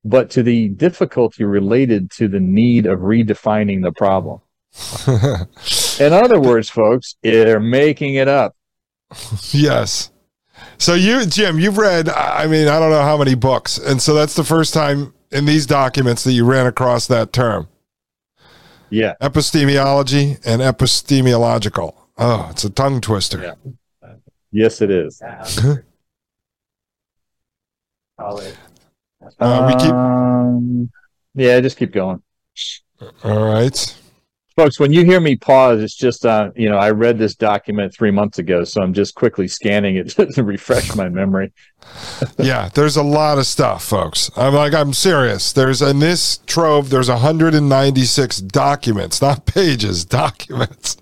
but 0.03 0.29
to 0.31 0.43
the 0.43 0.69
difficulty 0.69 1.43
related 1.43 2.11
to 2.11 2.27
the 2.27 2.39
need 2.39 2.85
of 2.85 2.99
redefining 2.99 3.83
the 3.83 3.91
problem. 3.91 4.39
In 5.99 6.13
other 6.13 6.39
words, 6.39 6.69
folks, 6.69 7.15
they're 7.21 7.59
making 7.59 8.15
it 8.15 8.27
up. 8.27 8.55
Yes. 9.51 10.11
So 10.77 10.93
you, 10.93 11.25
Jim, 11.25 11.59
you've 11.59 11.77
read, 11.77 12.09
I 12.09 12.47
mean, 12.47 12.67
I 12.67 12.79
don't 12.79 12.91
know 12.91 13.01
how 13.01 13.17
many 13.17 13.35
books. 13.35 13.77
And 13.77 14.01
so 14.01 14.13
that's 14.13 14.35
the 14.35 14.43
first 14.43 14.73
time 14.73 15.13
in 15.31 15.45
these 15.45 15.65
documents 15.65 16.23
that 16.23 16.33
you 16.33 16.45
ran 16.45 16.65
across 16.65 17.07
that 17.07 17.33
term. 17.33 17.67
Yeah. 18.89 19.15
Epistemology 19.21 20.37
and 20.45 20.61
epistemological. 20.61 22.07
Oh, 22.17 22.47
it's 22.51 22.63
a 22.63 22.69
tongue 22.69 23.01
twister. 23.01 23.41
Yeah. 23.41 23.53
Yes, 24.51 24.81
it 24.81 24.89
is. 24.89 25.21
Uh, 29.39 29.65
we 29.67 29.83
keep, 29.83 29.93
Um, 29.93 30.89
yeah, 31.35 31.59
just 31.59 31.77
keep 31.77 31.91
going. 31.91 32.21
all 33.23 33.45
right. 33.45 33.95
Folks, 34.55 34.77
when 34.77 34.91
you 34.91 35.05
hear 35.05 35.21
me 35.21 35.37
pause, 35.37 35.81
it's 35.81 35.95
just, 35.95 36.25
uh, 36.25 36.49
you 36.53 36.67
know, 36.69 36.77
I 36.77 36.91
read 36.91 37.17
this 37.17 37.33
document 37.33 37.93
three 37.97 38.11
months 38.11 38.39
ago, 38.39 38.65
so 38.65 38.81
I'm 38.81 38.93
just 38.93 39.15
quickly 39.15 39.47
scanning 39.47 39.95
it 39.95 40.09
to 40.33 40.43
refresh 40.43 40.93
my 40.95 41.07
memory. 41.07 41.53
yeah, 42.37 42.67
there's 42.73 42.97
a 42.97 43.03
lot 43.03 43.37
of 43.37 43.45
stuff, 43.45 43.85
folks. 43.85 44.29
I'm 44.35 44.53
like, 44.53 44.73
I'm 44.73 44.91
serious. 44.91 45.53
There's 45.53 45.81
in 45.81 45.99
this 45.99 46.39
trove, 46.45 46.89
there's 46.89 47.09
196 47.09 48.37
documents, 48.41 49.21
not 49.21 49.45
pages, 49.45 50.03
documents. 50.03 50.97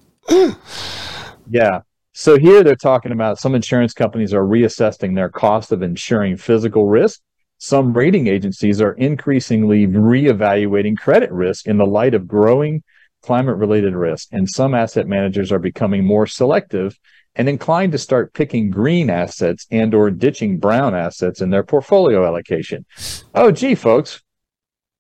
Yeah. 1.50 1.80
So 2.14 2.38
here 2.38 2.64
they're 2.64 2.76
talking 2.76 3.12
about 3.12 3.40
some 3.40 3.56
insurance 3.56 3.94
companies 3.94 4.34
are 4.34 4.44
reassessing 4.44 5.16
their 5.16 5.30
cost 5.30 5.72
of 5.72 5.82
insuring 5.82 6.38
physical 6.38 6.88
risk. 6.88 7.22
Some 7.60 7.94
rating 7.94 8.28
agencies 8.28 8.82
are 8.82 8.94
increasingly 8.94 9.88
reevaluating 9.88 10.98
credit 10.98 11.32
risk 11.32 11.68
in 11.68 11.78
the 11.78 11.86
light 11.86 12.14
of 12.14 12.28
growing 12.28 12.84
climate 13.24 13.58
related 13.58 13.96
risk. 13.96 14.28
And 14.32 14.48
some 14.48 14.76
asset 14.76 15.08
managers 15.08 15.52
are 15.52 15.60
becoming 15.60 16.06
more 16.06 16.28
selective 16.28 16.98
and 17.36 17.50
inclined 17.50 17.92
to 17.92 17.98
start 17.98 18.34
picking 18.34 18.70
green 18.70 19.10
assets 19.10 19.66
and 19.72 19.94
or 19.94 20.10
ditching 20.12 20.58
brown 20.58 20.96
assets 20.96 21.42
in 21.42 21.50
their 21.50 21.64
portfolio 21.64 22.26
allocation. 22.26 22.86
Oh, 23.34 23.52
gee, 23.52 23.76
folks, 23.76 24.22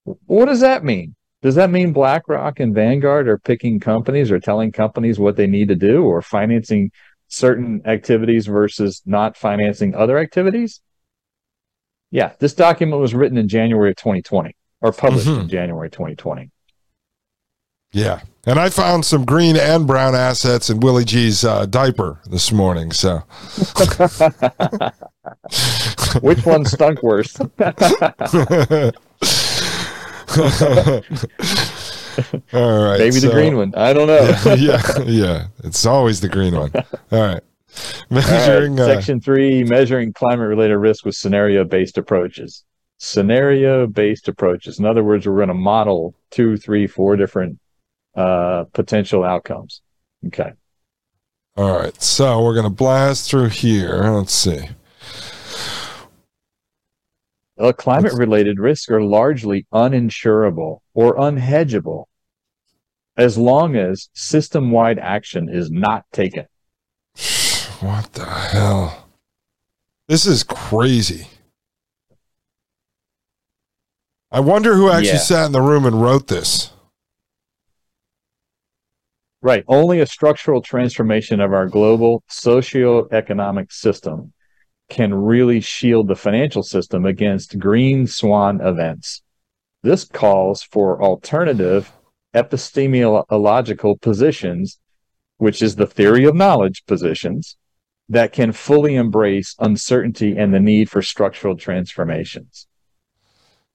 what 0.03 0.45
does 0.45 0.61
that 0.61 0.83
mean? 0.83 1.15
Does 1.41 1.55
that 1.55 1.69
mean 1.69 1.93
BlackRock 1.93 2.59
and 2.59 2.73
Vanguard 2.73 3.27
are 3.27 3.37
picking 3.37 3.79
companies 3.79 4.31
or 4.31 4.39
telling 4.39 4.71
companies 4.71 5.19
what 5.19 5.35
they 5.35 5.47
need 5.47 5.67
to 5.67 5.75
do 5.75 6.03
or 6.03 6.21
financing 6.21 6.91
certain 7.27 7.81
activities 7.85 8.47
versus 8.47 9.01
not 9.05 9.37
financing 9.37 9.93
other 9.93 10.17
activities? 10.17 10.81
Yeah, 12.11 12.33
this 12.39 12.53
document 12.53 13.01
was 13.01 13.13
written 13.13 13.37
in 13.37 13.47
January 13.47 13.91
of 13.91 13.95
2020 13.97 14.55
or 14.81 14.91
published 14.91 15.27
Mhm. 15.27 15.41
in 15.41 15.49
January 15.49 15.89
2020. 15.89 16.49
Yeah. 17.91 18.21
And 18.45 18.59
I 18.59 18.69
found 18.69 19.05
some 19.05 19.25
green 19.25 19.57
and 19.57 19.87
brown 19.87 20.15
assets 20.15 20.69
in 20.69 20.79
Willie 20.79 21.05
G's 21.05 21.43
uh, 21.43 21.65
diaper 21.65 22.19
this 22.29 22.51
morning. 22.51 22.91
So, 22.91 23.17
Which 26.21 26.45
one 26.45 26.65
stunk 26.65 27.03
worse? 27.03 27.37
all 27.39 27.47
right. 32.83 32.99
Maybe 32.99 33.19
the 33.19 33.29
green 33.31 33.57
one. 33.57 33.73
I 33.75 33.93
don't 33.93 34.07
know. 34.07 34.19
yeah, 34.55 34.55
yeah, 34.97 35.03
yeah. 35.05 35.47
It's 35.63 35.85
always 35.85 36.19
the 36.21 36.29
green 36.29 36.55
one. 36.55 36.71
All 37.11 37.21
right. 37.21 37.41
All 38.27 38.37
right, 38.37 38.65
Measuring. 38.65 38.79
uh, 38.79 38.85
Section 38.85 39.19
three, 39.21 39.63
measuring 39.63 40.13
climate 40.13 40.47
related 40.47 40.77
risk 40.77 41.05
with 41.05 41.15
scenario 41.15 41.63
based 41.63 41.97
approaches. 41.97 42.63
Scenario 42.97 43.85
based 43.87 44.27
approaches. 44.27 44.79
In 44.79 44.85
other 44.85 45.03
words, 45.03 45.27
we're 45.27 45.35
going 45.35 45.49
to 45.49 45.53
model 45.53 46.15
two, 46.31 46.57
three, 46.57 46.87
four 46.87 47.15
different 47.15 47.59
uh, 48.15 48.63
potential 48.73 49.23
outcomes. 49.23 49.81
Okay. 50.27 50.51
all 51.55 51.77
right. 51.77 52.01
So 52.01 52.41
we're 52.43 52.53
going 52.55 52.63
to 52.65 52.69
blast 52.71 53.29
through 53.29 53.49
here. 53.49 54.03
Let's 54.09 54.33
see. 54.33 54.69
Uh, 57.59 57.71
climate 57.71 58.13
related 58.13 58.59
risks 58.59 58.89
are 58.89 59.01
largely 59.01 59.65
uninsurable 59.73 60.79
or 60.93 61.15
unhedgeable 61.17 62.05
as 63.17 63.37
long 63.37 63.75
as 63.75 64.09
system 64.13 64.69
wide 64.71 64.99
action 64.99 65.49
is 65.49 65.71
not 65.71 66.05
taken. 66.13 66.45
What 67.79 68.13
the 68.13 68.25
hell? 68.25 69.07
This 70.07 70.25
is 70.25 70.43
crazy. 70.43 71.27
I 74.31 74.39
wonder 74.39 74.75
who 74.75 74.89
actually 74.89 75.09
Yeah. 75.09 75.17
sat 75.17 75.45
in 75.45 75.51
the 75.51 75.61
room 75.61 75.85
and 75.85 76.01
wrote 76.01 76.27
this. 76.27 76.71
Right. 79.41 79.63
Only 79.67 79.99
a 79.99 80.07
structural 80.07 80.61
transformation 80.61 81.39
of 81.39 81.53
our 81.53 81.67
global 81.67 82.23
socio-economic 82.27 83.71
system 83.71 84.33
can 84.89 85.13
really 85.13 85.61
shield 85.61 86.07
the 86.07 86.15
financial 86.15 86.63
system 86.63 87.05
against 87.05 87.59
green 87.59 88.07
swan 88.07 88.59
events. 88.61 89.21
This 89.83 90.03
calls 90.03 90.63
for 90.63 91.01
alternative 91.01 91.93
epistemological 92.33 93.97
positions, 93.97 94.79
which 95.37 95.61
is 95.61 95.75
the 95.75 95.87
theory 95.87 96.25
of 96.25 96.35
knowledge 96.35 96.83
positions, 96.85 97.55
that 98.09 98.31
can 98.31 98.51
fully 98.51 98.95
embrace 98.95 99.55
uncertainty 99.59 100.37
and 100.37 100.53
the 100.53 100.59
need 100.59 100.89
for 100.89 101.01
structural 101.01 101.55
transformations. 101.55 102.67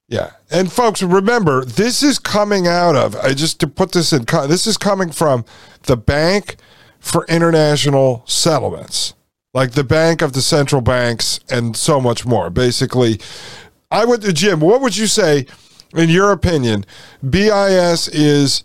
Yeah. 0.09 0.33
And 0.51 0.71
folks, 0.71 1.03
remember, 1.03 1.65
this 1.65 2.03
is 2.03 2.19
coming 2.19 2.67
out 2.67 2.97
of, 2.97 3.17
I 3.17 3.35
just 3.35 3.61
to 3.61 3.67
put 3.67 3.93
this 3.93 4.13
in, 4.13 4.25
this 4.47 4.67
is 4.67 4.77
coming 4.77 5.11
from 5.11 5.45
the 5.85 5.97
Bank 5.97 6.57
for 6.99 7.25
International 7.27 8.23
Settlements, 8.27 9.15
like 9.55 9.73
the 9.73 9.85
Bank 9.85 10.23
of 10.23 10.35
the 10.35 10.43
Central 10.43 10.83
Banks 10.83 11.41
and 11.49 11.77
so 11.77 12.01
much 12.01 12.27
more. 12.27 12.51
Basically, 12.51 13.21
I 13.91 14.05
would, 14.05 14.23
Jim, 14.35 14.61
what 14.61 14.81
would 14.81 14.97
you 14.97 15.07
say, 15.07 15.47
in 15.95 16.11
your 16.11 16.31
opinion, 16.31 16.85
BIS 17.29 18.09
is 18.09 18.65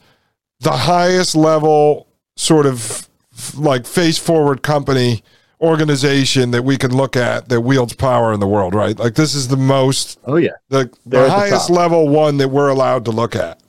the 0.60 0.72
highest 0.72 1.36
level 1.36 2.08
sort 2.36 2.66
of 2.66 3.10
like 3.56 3.86
face 3.86 4.18
forward 4.18 4.64
company 4.64 5.24
organization 5.62 6.52
that 6.52 6.64
we 6.64 6.78
can 6.78 6.96
look 6.96 7.16
at 7.16 7.50
that 7.50 7.62
wields 7.62 7.94
power 7.94 8.32
in 8.34 8.40
the 8.40 8.48
world, 8.48 8.76
right? 8.76 8.98
Like 8.98 9.16
this 9.16 9.34
is 9.34 9.48
the 9.48 9.58
most 9.58 10.20
Oh 10.26 10.36
yeah. 10.36 10.52
the, 10.70 10.90
They're 11.06 11.22
the 11.22 11.26
at 11.26 11.28
the 11.28 11.32
highest 11.32 11.70
level 11.70 12.08
one 12.10 12.38
that 12.38 12.50
we're 12.50 12.70
allowed 12.70 13.06
to 13.06 13.12
look 13.12 13.36
at. 13.36 13.60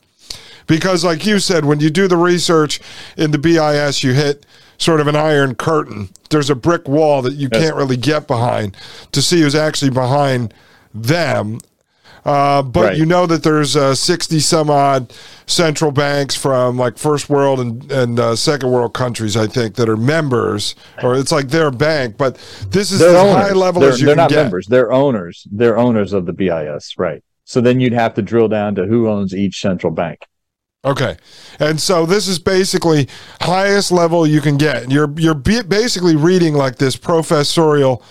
Because, 0.67 1.03
like 1.03 1.25
you 1.25 1.39
said, 1.39 1.65
when 1.65 1.81
you 1.81 1.89
do 1.89 2.07
the 2.09 2.17
research 2.19 2.79
in 3.17 3.31
the 3.31 3.39
BIS, 3.39 4.05
you 4.05 4.13
hit 4.13 4.45
sort 4.77 5.01
of 5.01 5.07
an 5.07 5.17
iron 5.17 5.55
curtain. 5.55 6.11
There's 6.29 6.51
a 6.51 6.55
brick 6.55 6.87
wall 6.87 7.23
that 7.23 7.33
you 7.35 7.49
Yes. 7.51 7.63
can't 7.63 7.75
really 7.77 7.97
get 7.97 8.27
behind 8.27 8.77
to 9.13 9.23
see 9.23 9.41
who's 9.41 9.55
actually 9.55 9.91
behind 9.91 10.53
them. 10.95 11.61
Uh, 12.25 12.63
but 12.63 12.85
Right. 12.85 12.97
you 12.97 13.07
know 13.07 13.27
that 13.27 13.43
there's 13.43 13.77
uh, 13.77 13.95
60 13.95 14.41
some 14.41 14.71
odd 14.71 15.13
central 15.47 15.91
banks 15.93 16.35
from 16.35 16.77
like 16.77 16.99
first 16.99 17.29
world 17.31 17.61
and, 17.61 17.91
and 17.91 18.21
uh, 18.21 18.37
second 18.37 18.71
world 18.71 18.93
countries, 18.95 19.37
I 19.37 19.47
think, 19.47 19.77
that 19.77 19.89
are 19.89 19.97
members, 19.97 20.75
or 21.03 21.15
it's 21.17 21.33
like 21.33 21.49
their 21.49 21.71
bank. 21.71 22.17
But 22.19 22.35
this 22.71 22.91
is 22.93 22.99
They're 22.99 23.11
as 23.11 23.15
owners. 23.17 23.35
high 23.49 23.53
level 23.53 23.81
they're, 23.81 23.91
as 23.91 24.01
you 24.01 24.07
get 24.07 24.17
they're 24.17 24.17
can 24.17 24.23
not 24.25 24.31
get. 24.31 24.43
members. 24.45 24.67
They're 24.67 24.93
owners. 24.93 25.47
They're 25.51 25.79
owners 25.79 26.13
of 26.13 26.27
the 26.27 26.33
BIS, 26.33 26.95
right? 26.99 27.23
So 27.45 27.61
then 27.63 27.81
you'd 27.81 27.95
have 27.95 28.15
to 28.15 28.23
drill 28.23 28.49
down 28.49 28.75
to 28.75 28.85
who 28.87 29.09
owns 29.09 29.35
each 29.35 29.61
central 29.61 29.93
bank. 29.93 30.21
Okay, 30.85 31.17
and 31.59 31.81
so 31.81 32.07
this 32.07 32.29
is 32.29 32.39
basically 32.39 33.09
highest 33.41 33.91
level 33.91 34.27
you 34.27 34.41
can 34.41 34.57
get. 34.57 34.91
You're 34.91 35.13
you're 35.19 35.35
basically 35.35 36.15
reading 36.15 36.55
like 36.55 36.77
this 36.77 36.95
professorial 36.95 38.03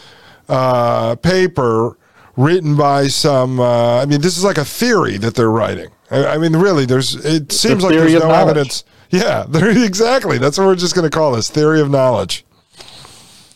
uh, 0.50 1.16
paper 1.16 1.98
written 2.38 2.78
by 2.78 3.08
some. 3.08 3.60
Uh, 3.60 4.02
I 4.02 4.06
mean, 4.06 4.22
this 4.22 4.38
is 4.38 4.44
like 4.44 4.58
a 4.58 4.66
theory 4.66 5.18
that 5.18 5.36
they're 5.36 5.52
writing. 5.52 5.90
I, 6.10 6.26
I 6.28 6.38
mean, 6.38 6.56
really, 6.56 6.86
there's. 6.86 7.16
It 7.26 7.52
seems 7.52 7.84
like 7.84 7.96
there's 7.96 8.14
no 8.14 8.20
knowledge. 8.20 8.50
evidence. 8.50 8.84
Yeah, 9.10 9.46
exactly. 9.54 10.38
That's 10.38 10.58
what 10.58 10.68
we're 10.68 10.76
just 10.76 10.96
going 10.96 11.10
to 11.10 11.16
call 11.16 11.34
this 11.34 11.50
theory 11.50 11.82
of 11.82 11.90
knowledge. 11.90 12.46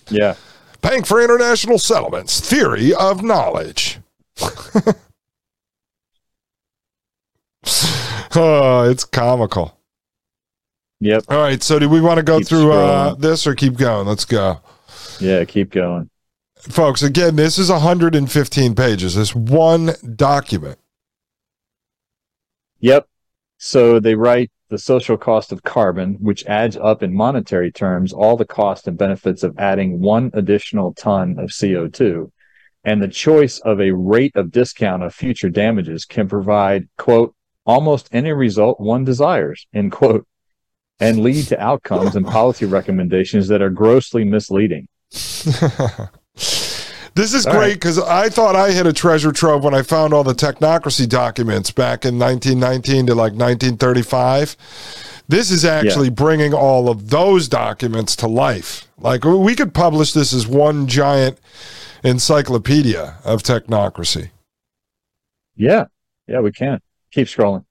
Yeah. 0.09 0.35
Bank 0.81 1.05
for 1.05 1.21
International 1.21 1.77
Settlements, 1.77 2.39
theory 2.39 2.93
of 2.93 3.23
knowledge. 3.23 3.99
oh, 8.35 8.89
it's 8.89 9.03
comical. 9.03 9.77
Yep. 11.01 11.25
All 11.29 11.37
right. 11.37 11.61
So, 11.61 11.77
do 11.79 11.87
we 11.87 12.01
want 12.01 12.17
to 12.17 12.23
go 12.23 12.39
Keep 12.39 12.47
through 12.47 12.71
uh, 12.73 13.13
this 13.15 13.45
or 13.45 13.53
keep 13.55 13.77
going? 13.77 14.07
Let's 14.07 14.25
go. 14.25 14.59
Yeah. 15.19 15.45
Keep 15.45 15.71
going. 15.71 16.09
Folks, 16.69 17.01
again, 17.01 17.35
this 17.35 17.57
is 17.57 17.71
115 17.71 18.75
pages. 18.75 19.15
This 19.15 19.33
one 19.33 19.91
document. 20.15 20.77
Yep. 22.79 23.07
So 23.57 23.99
they 23.99 24.15
write 24.15 24.51
the 24.69 24.77
social 24.77 25.17
cost 25.17 25.51
of 25.51 25.63
carbon, 25.63 26.15
which 26.19 26.45
adds 26.45 26.77
up 26.77 27.03
in 27.03 27.13
monetary 27.13 27.71
terms 27.71 28.13
all 28.13 28.37
the 28.37 28.45
cost 28.45 28.87
and 28.87 28.97
benefits 28.97 29.43
of 29.43 29.57
adding 29.57 29.99
one 29.99 30.31
additional 30.33 30.93
ton 30.93 31.37
of 31.39 31.49
CO2. 31.49 32.31
And 32.83 33.01
the 33.01 33.07
choice 33.07 33.59
of 33.59 33.79
a 33.79 33.91
rate 33.91 34.35
of 34.35 34.51
discount 34.51 35.03
of 35.03 35.13
future 35.13 35.49
damages 35.49 36.05
can 36.05 36.27
provide, 36.27 36.87
quote, 36.97 37.35
almost 37.65 38.09
any 38.11 38.31
result 38.31 38.79
one 38.79 39.03
desires, 39.03 39.67
end 39.73 39.91
quote, 39.91 40.27
and 40.99 41.21
lead 41.21 41.45
to 41.47 41.61
outcomes 41.61 42.15
and 42.15 42.25
policy 42.25 42.65
recommendations 42.65 43.47
that 43.47 43.61
are 43.61 43.69
grossly 43.69 44.23
misleading. 44.23 44.87
This 47.13 47.33
is 47.33 47.45
All 47.45 47.53
great 47.53 47.61
right. 47.61 47.73
because 47.73 47.99
I 47.99 48.29
thought 48.29 48.55
I 48.55 48.71
hit 48.71 48.87
a 48.87 48.93
treasure 48.93 49.31
trove 49.31 49.63
when 49.63 49.73
I 49.73 49.81
found 49.81 50.13
all 50.13 50.23
the 50.23 50.33
technocracy 50.33 51.07
documents 51.09 51.69
back 51.71 52.05
in 52.05 52.17
1919 52.17 53.07
to 53.07 53.15
like 53.15 53.33
1935. 53.33 54.55
This 55.27 55.51
is 55.51 55.65
actually 55.65 56.09
bringing 56.09 56.53
all 56.53 56.89
of 56.89 57.09
those 57.09 57.47
documents 57.47 58.15
to 58.17 58.27
life. 58.27 58.87
Like 58.97 59.23
we 59.25 59.55
could 59.55 59.73
publish 59.73 60.13
this 60.13 60.33
as 60.33 60.47
one 60.47 60.87
giant 60.87 61.37
encyclopedia 62.03 63.17
of 63.25 63.43
technocracy. 63.43 64.29
Yeah. 65.55 65.85
Yeah, 66.27 66.39
we 66.39 66.51
can. 66.51 66.79
Keep 67.11 67.27
scrolling. 67.27 67.65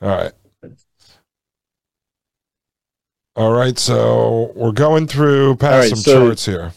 All 0.00 0.08
right. 0.08 0.32
All 3.36 3.52
right. 3.52 3.78
So 3.78 4.52
we're 4.54 4.72
going 4.72 5.06
through 5.06 5.56
past 5.56 5.72
right, 5.82 5.90
some 5.90 5.98
so- 5.98 6.26
charts 6.26 6.46
here. 6.46 6.72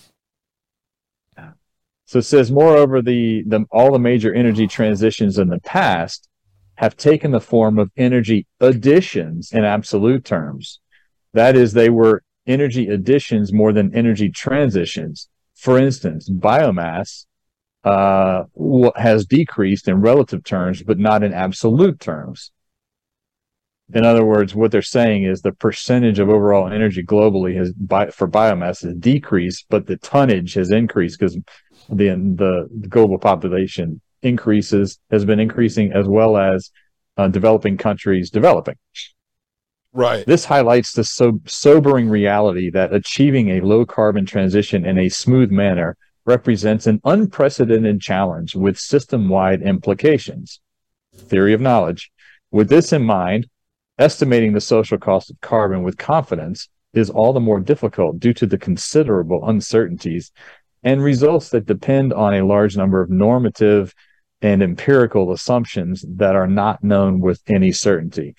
So 2.13 2.19
it 2.19 2.25
says, 2.25 2.51
moreover, 2.51 3.01
the, 3.01 3.41
the 3.47 3.65
all 3.71 3.91
the 3.91 3.97
major 3.97 4.31
energy 4.31 4.67
transitions 4.67 5.39
in 5.39 5.47
the 5.47 5.59
past 5.61 6.29
have 6.75 6.95
taken 6.95 7.31
the 7.31 7.41
form 7.41 7.79
of 7.79 7.89
energy 7.97 8.45
additions 8.59 9.51
in 9.51 9.63
absolute 9.63 10.23
terms. 10.23 10.79
That 11.33 11.55
is, 11.55 11.73
they 11.73 11.89
were 11.89 12.21
energy 12.45 12.87
additions 12.87 13.51
more 13.51 13.73
than 13.73 13.95
energy 13.95 14.29
transitions. 14.29 15.27
For 15.55 15.79
instance, 15.79 16.29
biomass 16.29 17.25
uh, 17.83 18.43
has 18.95 19.25
decreased 19.25 19.87
in 19.87 19.99
relative 19.99 20.43
terms, 20.43 20.83
but 20.83 20.99
not 20.99 21.23
in 21.23 21.33
absolute 21.33 21.99
terms. 21.99 22.51
In 23.93 24.05
other 24.05 24.25
words, 24.25 24.55
what 24.55 24.71
they're 24.71 24.81
saying 24.81 25.23
is 25.23 25.41
the 25.41 25.51
percentage 25.51 26.19
of 26.19 26.29
overall 26.29 26.71
energy 26.71 27.03
globally 27.03 27.55
has 27.57 27.73
bi- 27.73 28.09
for 28.09 28.27
biomass 28.27 28.83
has 28.83 28.95
decreased, 28.95 29.65
but 29.69 29.85
the 29.87 29.97
tonnage 29.97 30.53
has 30.53 30.71
increased 30.71 31.19
because 31.19 31.37
the, 31.89 32.09
the 32.09 32.69
the 32.79 32.87
global 32.87 33.19
population 33.19 33.99
increases 34.21 34.99
has 35.11 35.25
been 35.25 35.39
increasing 35.39 35.91
as 35.91 36.07
well 36.07 36.37
as 36.37 36.71
uh, 37.17 37.27
developing 37.27 37.77
countries 37.77 38.29
developing. 38.29 38.75
Right. 39.91 40.25
This 40.25 40.45
highlights 40.45 40.93
the 40.93 41.03
so- 41.03 41.41
sobering 41.45 42.09
reality 42.09 42.71
that 42.71 42.93
achieving 42.93 43.49
a 43.49 43.61
low 43.61 43.85
carbon 43.85 44.25
transition 44.25 44.85
in 44.85 44.97
a 44.97 45.09
smooth 45.09 45.51
manner 45.51 45.97
represents 46.25 46.87
an 46.87 47.01
unprecedented 47.03 48.01
challenge 48.01 48.55
with 48.55 48.79
system 48.79 49.29
wide 49.29 49.61
implications. 49.61 50.61
Theory 51.15 51.53
of 51.53 51.61
knowledge. 51.61 52.11
With 52.49 52.69
this 52.69 52.93
in 52.93 53.03
mind, 53.03 53.47
estimating 53.97 54.53
the 54.53 54.61
social 54.61 54.97
cost 54.97 55.29
of 55.29 55.39
carbon 55.41 55.83
with 55.83 55.97
confidence 55.97 56.69
is 56.93 57.09
all 57.09 57.33
the 57.33 57.39
more 57.39 57.59
difficult 57.59 58.19
due 58.19 58.33
to 58.33 58.45
the 58.45 58.57
considerable 58.57 59.47
uncertainties 59.47 60.31
and 60.83 61.03
results 61.03 61.49
that 61.49 61.65
depend 61.65 62.13
on 62.13 62.33
a 62.33 62.45
large 62.45 62.77
number 62.77 63.01
of 63.01 63.09
normative 63.09 63.93
and 64.41 64.61
empirical 64.61 65.31
assumptions 65.31 66.05
that 66.07 66.35
are 66.35 66.47
not 66.47 66.83
known 66.83 67.19
with 67.19 67.41
any 67.47 67.71
certainty. 67.71 68.35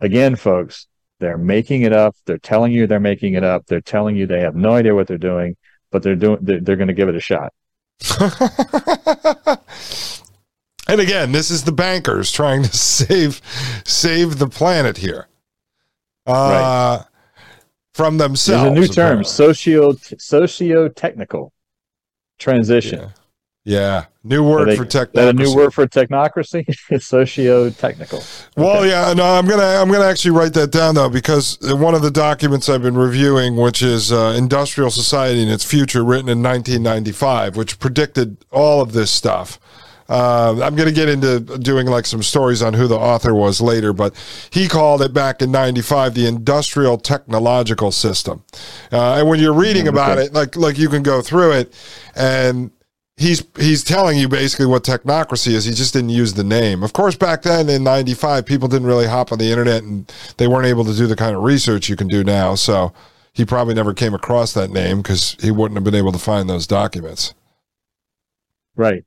Again, 0.00 0.36
folks, 0.36 0.86
they're 1.20 1.38
making 1.38 1.82
it 1.82 1.92
up. 1.92 2.16
They're 2.26 2.38
telling 2.38 2.72
you 2.72 2.86
they're 2.86 3.00
making 3.00 3.34
it 3.34 3.44
up. 3.44 3.66
They're 3.66 3.80
telling 3.80 4.16
you 4.16 4.26
they 4.26 4.40
have 4.40 4.56
no 4.56 4.72
idea 4.72 4.94
what 4.94 5.06
they're 5.06 5.18
doing, 5.18 5.56
but 5.90 6.02
they're 6.02 6.16
doing. 6.16 6.38
They're, 6.40 6.60
they're 6.60 6.76
going 6.76 6.88
to 6.88 6.94
give 6.94 7.08
it 7.08 7.14
a 7.14 7.20
shot. 7.20 7.52
and 10.88 11.00
again, 11.00 11.32
this 11.32 11.50
is 11.50 11.64
the 11.64 11.72
bankers 11.72 12.32
trying 12.32 12.62
to 12.64 12.72
save 12.76 13.40
save 13.84 14.38
the 14.38 14.48
planet 14.48 14.96
here. 14.98 15.28
Uh, 16.26 17.02
From 17.94 18.18
There's 18.18 18.28
themselves. 18.28 18.76
a 18.76 18.80
new 18.80 18.86
term: 18.88 19.24
socio 19.24 19.92
socio 20.18 20.88
technical 20.88 21.52
transition. 22.38 23.00
Yeah. 23.00 23.08
Yeah. 23.64 24.04
New 24.24 24.42
word 24.48 24.68
they- 24.68 24.76
for 24.76 24.84
Is 24.84 24.92
that 24.92 25.14
a 25.14 25.32
new 25.34 25.44
technocracy. 25.44 25.54
word 25.56 25.74
for 25.74 25.86
technocracy? 25.86 27.00
socio 27.02 27.68
technical. 27.70 28.22
Well, 28.56 28.86
yeah, 28.86 29.12
no, 29.14 29.24
I'm 29.24 29.46
gonna 29.46 29.62
I'm 29.62 29.90
gonna 29.90 30.04
actually 30.04 30.30
write 30.30 30.54
that 30.54 30.70
down 30.70 30.94
though 30.94 31.08
because 31.10 31.58
one 31.62 31.94
of 31.94 32.00
the 32.02 32.10
documents 32.10 32.68
I've 32.68 32.82
been 32.82 32.96
reviewing, 32.96 33.56
which 33.56 33.82
is 33.82 34.10
uh, 34.12 34.34
Industrial 34.38 34.90
Society 34.90 35.42
and 35.42 35.50
Its 35.50 35.64
Future, 35.64 36.02
written 36.04 36.28
in 36.30 36.42
1995, 36.42 37.56
which 37.56 37.78
predicted 37.78 38.38
all 38.50 38.80
of 38.80 38.92
this 38.92 39.10
stuff. 39.10 39.58
Uh, 40.08 40.52
I'm 40.62 40.74
going 40.74 40.88
to 40.88 40.94
get 40.94 41.08
into 41.08 41.40
doing 41.58 41.86
like 41.86 42.06
some 42.06 42.22
stories 42.22 42.62
on 42.62 42.72
who 42.72 42.86
the 42.86 42.96
author 42.96 43.34
was 43.34 43.60
later, 43.60 43.92
but 43.92 44.14
he 44.50 44.66
called 44.66 45.02
it 45.02 45.12
back 45.12 45.42
in 45.42 45.50
'95 45.50 46.14
the 46.14 46.26
industrial 46.26 46.96
technological 46.96 47.92
system. 47.92 48.42
Uh, 48.90 49.16
and 49.16 49.28
when 49.28 49.38
you're 49.38 49.52
reading 49.52 49.86
about 49.86 50.18
okay. 50.18 50.26
it, 50.26 50.32
like 50.32 50.56
like 50.56 50.78
you 50.78 50.88
can 50.88 51.02
go 51.02 51.20
through 51.20 51.52
it, 51.52 51.74
and 52.16 52.70
he's 53.18 53.44
he's 53.58 53.84
telling 53.84 54.16
you 54.16 54.28
basically 54.28 54.64
what 54.64 54.82
technocracy 54.82 55.48
is. 55.48 55.66
He 55.66 55.74
just 55.74 55.92
didn't 55.92 56.10
use 56.10 56.32
the 56.32 56.44
name. 56.44 56.82
Of 56.82 56.94
course, 56.94 57.14
back 57.14 57.42
then 57.42 57.68
in 57.68 57.84
'95, 57.84 58.46
people 58.46 58.68
didn't 58.68 58.88
really 58.88 59.06
hop 59.06 59.30
on 59.30 59.38
the 59.38 59.50
internet, 59.50 59.82
and 59.82 60.10
they 60.38 60.48
weren't 60.48 60.66
able 60.66 60.86
to 60.86 60.94
do 60.94 61.06
the 61.06 61.16
kind 61.16 61.36
of 61.36 61.42
research 61.42 61.90
you 61.90 61.96
can 61.96 62.08
do 62.08 62.24
now. 62.24 62.54
So 62.54 62.94
he 63.34 63.44
probably 63.44 63.74
never 63.74 63.92
came 63.92 64.14
across 64.14 64.54
that 64.54 64.70
name 64.70 65.02
because 65.02 65.36
he 65.40 65.50
wouldn't 65.50 65.76
have 65.76 65.84
been 65.84 65.94
able 65.94 66.12
to 66.12 66.18
find 66.18 66.48
those 66.48 66.66
documents. 66.66 67.34
Right. 68.74 69.04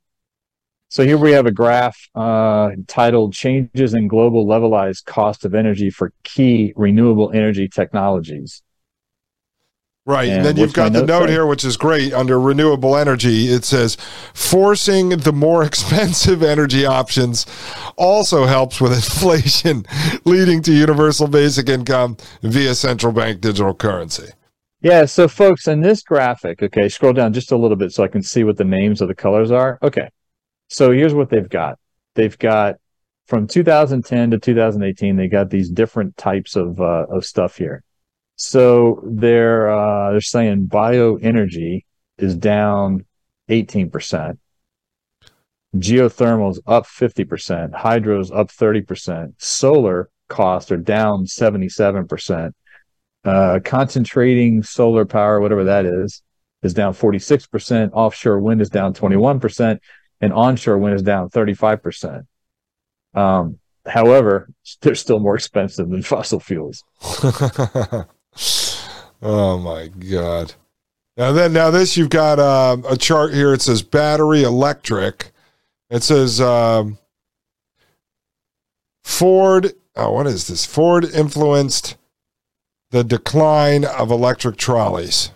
So 0.91 1.05
here 1.05 1.17
we 1.17 1.31
have 1.31 1.45
a 1.45 1.51
graph 1.51 2.09
uh, 2.15 2.71
titled 2.85 3.31
"Changes 3.31 3.93
in 3.93 4.09
Global 4.09 4.45
Levelized 4.45 5.05
Cost 5.05 5.45
of 5.45 5.55
Energy 5.55 5.89
for 5.89 6.11
Key 6.23 6.73
Renewable 6.75 7.31
Energy 7.31 7.69
Technologies." 7.69 8.61
Right. 10.05 10.27
And, 10.27 10.39
And 10.39 10.45
then 10.45 10.57
you've 10.57 10.73
got 10.73 10.91
the 10.91 11.05
note 11.05 11.27
say? 11.27 11.31
here, 11.31 11.45
which 11.45 11.63
is 11.63 11.77
great 11.77 12.11
under 12.11 12.37
renewable 12.37 12.97
energy. 12.97 13.45
It 13.47 13.63
says 13.63 13.95
forcing 14.33 15.09
the 15.11 15.31
more 15.31 15.63
expensive 15.71 16.43
energy 16.43 16.85
options 16.85 17.45
also 17.95 18.45
helps 18.45 18.81
with 18.81 18.91
inflation, 18.93 19.85
leading 20.25 20.61
to 20.63 20.73
universal 20.73 21.29
basic 21.29 21.69
income 21.69 22.17
via 22.41 22.75
central 22.75 23.13
bank 23.13 23.39
digital 23.39 23.73
currency. 23.73 24.27
Yeah. 24.81 25.05
So, 25.05 25.29
folks, 25.29 25.69
in 25.69 25.79
this 25.79 26.03
graphic, 26.03 26.61
okay, 26.61 26.89
scroll 26.89 27.13
down 27.13 27.31
just 27.31 27.53
a 27.53 27.57
little 27.57 27.77
bit 27.77 27.93
so 27.93 28.03
I 28.03 28.09
can 28.09 28.21
see 28.21 28.43
what 28.43 28.57
the 28.57 28.65
names 28.65 28.99
of 28.99 29.07
the 29.07 29.15
colors 29.15 29.51
are. 29.51 29.79
Okay. 29.81 30.09
So 30.71 30.91
here's 30.91 31.13
what 31.13 31.29
they've 31.29 31.49
got. 31.49 31.77
They've 32.15 32.37
got 32.37 32.77
from 33.27 33.45
2010 33.45 34.31
to 34.31 34.39
2018. 34.39 35.17
They 35.17 35.27
got 35.27 35.49
these 35.49 35.69
different 35.69 36.15
types 36.15 36.55
of 36.55 36.79
uh, 36.79 37.07
of 37.09 37.25
stuff 37.25 37.57
here. 37.57 37.83
So 38.37 39.03
they're 39.05 39.69
uh, 39.69 40.11
they're 40.11 40.21
saying 40.21 40.67
bioenergy 40.67 41.83
is 42.17 42.37
down 42.37 43.05
18 43.49 43.89
percent. 43.91 44.39
Geothermal's 45.75 46.61
up 46.67 46.85
50%, 46.85 47.73
hydro's 47.73 48.29
up 48.29 48.49
30%, 48.49 49.33
solar 49.37 50.09
costs 50.27 50.69
are 50.69 50.77
down 50.77 51.25
77%. 51.25 52.51
Uh, 53.23 53.59
concentrating 53.63 54.63
solar 54.63 55.05
power, 55.05 55.39
whatever 55.39 55.63
that 55.65 55.85
is, 55.85 56.23
is 56.61 56.73
down 56.73 56.93
46%. 56.93 57.91
Offshore 57.93 58.39
wind 58.39 58.61
is 58.61 58.69
down 58.69 58.93
21%, 58.93 59.79
and 60.21 60.31
onshore 60.31 60.77
wind 60.77 60.95
is 60.95 61.01
down 61.01 61.29
35%. 61.29 62.25
Um, 63.13 63.59
however, 63.85 64.49
they're 64.81 64.95
still 64.95 65.19
more 65.19 65.35
expensive 65.35 65.89
than 65.89 66.01
fossil 66.03 66.39
fuels. 66.39 66.83
oh 69.21 69.57
my 69.57 69.87
god! 69.87 70.53
Now 71.17 71.31
then, 71.33 71.51
now 71.53 71.71
this 71.71 71.97
you've 71.97 72.09
got 72.09 72.39
um, 72.39 72.85
a 72.87 72.95
chart 72.95 73.33
here. 73.33 73.53
It 73.53 73.61
says 73.61 73.81
battery 73.81 74.43
electric. 74.43 75.31
It 75.89 76.03
says 76.03 76.39
um, 76.39 76.99
Ford. 79.03 79.73
Oh, 79.95 80.13
what 80.13 80.27
is 80.27 80.47
this? 80.47 80.65
Ford 80.65 81.03
influenced 81.03 81.97
the 82.91 83.03
decline 83.03 83.83
of 83.83 84.09
electric 84.09 84.55
trolleys. 84.55 85.31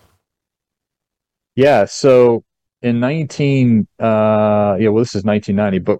Yeah. 1.54 1.84
So 1.84 2.44
in 2.82 3.00
19, 3.00 3.86
uh, 3.98 4.76
yeah, 4.78 4.88
well, 4.88 5.02
this 5.02 5.14
is 5.14 5.24
1990, 5.24 5.78
but 5.78 5.98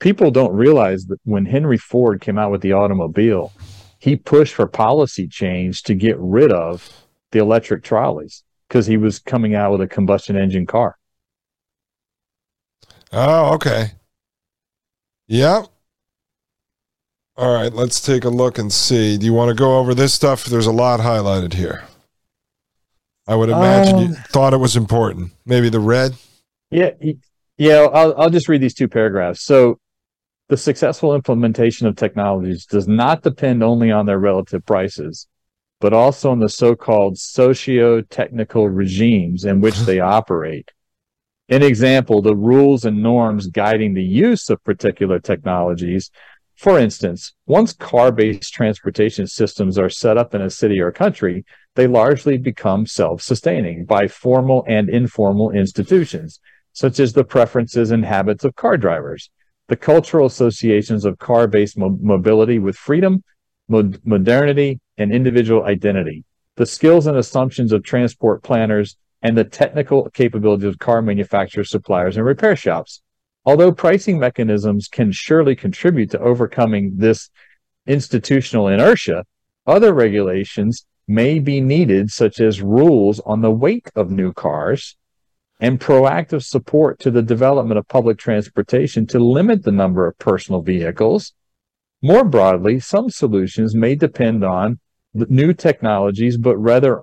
people 0.00 0.30
don't 0.30 0.52
realize 0.52 1.06
that 1.06 1.18
when 1.24 1.46
Henry 1.46 1.78
Ford 1.78 2.20
came 2.20 2.38
out 2.38 2.50
with 2.50 2.60
the 2.60 2.72
automobile, 2.72 3.52
he 3.98 4.16
pushed 4.16 4.54
for 4.54 4.66
policy 4.66 5.28
change 5.28 5.82
to 5.84 5.94
get 5.94 6.16
rid 6.18 6.50
of 6.50 7.06
the 7.30 7.38
electric 7.38 7.84
trolleys 7.84 8.42
because 8.68 8.86
he 8.86 8.96
was 8.96 9.18
coming 9.20 9.54
out 9.54 9.72
with 9.72 9.80
a 9.80 9.86
combustion 9.86 10.36
engine 10.36 10.66
car. 10.66 10.98
Oh, 13.12 13.54
okay. 13.54 13.92
Yep. 15.28 15.66
All 17.36 17.54
right, 17.54 17.72
let's 17.72 18.00
take 18.00 18.24
a 18.24 18.28
look 18.28 18.58
and 18.58 18.72
see. 18.72 19.16
Do 19.16 19.24
you 19.24 19.32
want 19.32 19.50
to 19.50 19.54
go 19.54 19.78
over 19.78 19.94
this 19.94 20.12
stuff? 20.12 20.44
There's 20.44 20.66
a 20.66 20.72
lot 20.72 21.00
highlighted 21.00 21.54
here. 21.54 21.84
I 23.26 23.36
would 23.36 23.48
imagine 23.50 23.98
you 23.98 24.06
Um, 24.06 24.14
thought 24.14 24.52
it 24.52 24.58
was 24.58 24.76
important. 24.76 25.32
Maybe 25.46 25.68
the 25.68 25.80
red. 25.80 26.14
Yeah, 26.70 26.90
yeah. 27.56 27.86
I'll 27.92 28.14
I'll 28.20 28.30
just 28.30 28.48
read 28.48 28.60
these 28.60 28.74
two 28.74 28.88
paragraphs. 28.88 29.42
So, 29.44 29.78
the 30.48 30.56
successful 30.56 31.14
implementation 31.14 31.86
of 31.86 31.96
technologies 31.96 32.66
does 32.66 32.88
not 32.88 33.22
depend 33.22 33.62
only 33.62 33.90
on 33.90 34.06
their 34.06 34.18
relative 34.18 34.66
prices, 34.66 35.28
but 35.80 35.92
also 35.92 36.30
on 36.30 36.40
the 36.40 36.48
so-called 36.48 37.16
socio-technical 37.16 38.68
regimes 38.68 39.44
in 39.44 39.60
which 39.60 39.78
they 39.80 40.00
operate. 40.18 40.70
An 41.48 41.62
example, 41.62 42.22
the 42.22 42.36
rules 42.36 42.84
and 42.84 43.02
norms 43.02 43.46
guiding 43.46 43.94
the 43.94 44.02
use 44.02 44.50
of 44.50 44.62
particular 44.64 45.18
technologies. 45.20 46.10
For 46.56 46.78
instance, 46.78 47.34
once 47.46 47.72
car 47.72 48.10
based 48.12 48.52
transportation 48.52 49.26
systems 49.26 49.78
are 49.78 49.90
set 49.90 50.16
up 50.16 50.34
in 50.34 50.42
a 50.42 50.50
city 50.50 50.80
or 50.80 50.90
country, 50.92 51.44
they 51.74 51.86
largely 51.86 52.36
become 52.36 52.86
self 52.86 53.22
sustaining 53.22 53.84
by 53.84 54.06
formal 54.06 54.64
and 54.68 54.88
informal 54.88 55.50
institutions, 55.50 56.40
such 56.72 57.00
as 57.00 57.12
the 57.12 57.24
preferences 57.24 57.90
and 57.90 58.04
habits 58.04 58.44
of 58.44 58.54
car 58.54 58.76
drivers, 58.76 59.30
the 59.68 59.76
cultural 59.76 60.26
associations 60.26 61.04
of 61.04 61.18
car 61.18 61.46
based 61.46 61.78
mo- 61.78 61.98
mobility 62.00 62.58
with 62.58 62.76
freedom, 62.76 63.22
mo- 63.68 63.92
modernity, 64.04 64.80
and 64.98 65.12
individual 65.12 65.64
identity, 65.64 66.24
the 66.56 66.66
skills 66.66 67.06
and 67.06 67.16
assumptions 67.16 67.72
of 67.72 67.82
transport 67.82 68.42
planners, 68.42 68.96
and 69.22 69.38
the 69.38 69.44
technical 69.44 70.10
capabilities 70.10 70.68
of 70.68 70.78
car 70.78 71.00
manufacturers, 71.00 71.70
suppliers, 71.70 72.16
and 72.16 72.26
repair 72.26 72.56
shops. 72.56 73.02
Although 73.44 73.72
pricing 73.72 74.18
mechanisms 74.18 74.88
can 74.88 75.10
surely 75.10 75.56
contribute 75.56 76.10
to 76.10 76.20
overcoming 76.20 76.96
this 76.96 77.30
institutional 77.86 78.68
inertia, 78.68 79.24
other 79.66 79.92
regulations 79.92 80.86
may 81.08 81.38
be 81.38 81.60
needed, 81.60 82.10
such 82.10 82.40
as 82.40 82.62
rules 82.62 83.20
on 83.20 83.40
the 83.40 83.50
weight 83.50 83.90
of 83.94 84.10
new 84.10 84.32
cars 84.32 84.96
and 85.60 85.78
proactive 85.80 86.42
support 86.42 86.98
to 86.98 87.10
the 87.10 87.22
development 87.22 87.78
of 87.78 87.86
public 87.86 88.18
transportation 88.18 89.06
to 89.06 89.18
limit 89.18 89.62
the 89.62 89.72
number 89.72 90.06
of 90.06 90.18
personal 90.18 90.60
vehicles. 90.60 91.32
More 92.02 92.24
broadly, 92.24 92.80
some 92.80 93.10
solutions 93.10 93.74
may 93.74 93.94
depend 93.94 94.44
on 94.44 94.80
new 95.14 95.52
technologies, 95.52 96.36
but 96.36 96.56
rather 96.56 97.02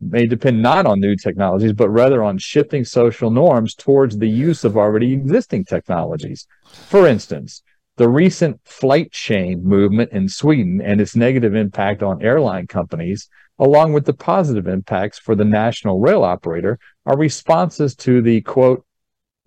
may 0.00 0.26
depend 0.26 0.60
not 0.60 0.84
on 0.84 1.00
new 1.00 1.16
technologies, 1.16 1.72
but 1.72 1.88
rather 1.88 2.22
on 2.22 2.36
shifting 2.36 2.84
social 2.84 3.30
norms 3.30 3.74
towards 3.74 4.18
the 4.18 4.28
use 4.28 4.64
of 4.64 4.76
already 4.76 5.14
existing 5.14 5.64
technologies. 5.64 6.46
For 6.66 7.06
instance, 7.06 7.62
the 7.96 8.08
recent 8.08 8.60
flight 8.64 9.14
shame 9.14 9.62
movement 9.64 10.10
in 10.12 10.28
Sweden 10.28 10.80
and 10.80 11.00
its 11.00 11.14
negative 11.14 11.54
impact 11.54 12.02
on 12.02 12.22
airline 12.22 12.66
companies, 12.66 13.28
along 13.58 13.92
with 13.92 14.04
the 14.04 14.14
positive 14.14 14.66
impacts 14.66 15.18
for 15.18 15.34
the 15.34 15.44
national 15.44 16.00
rail 16.00 16.24
operator, 16.24 16.78
are 17.06 17.16
responses 17.16 17.94
to 17.96 18.20
the 18.20 18.40
quote, 18.40 18.84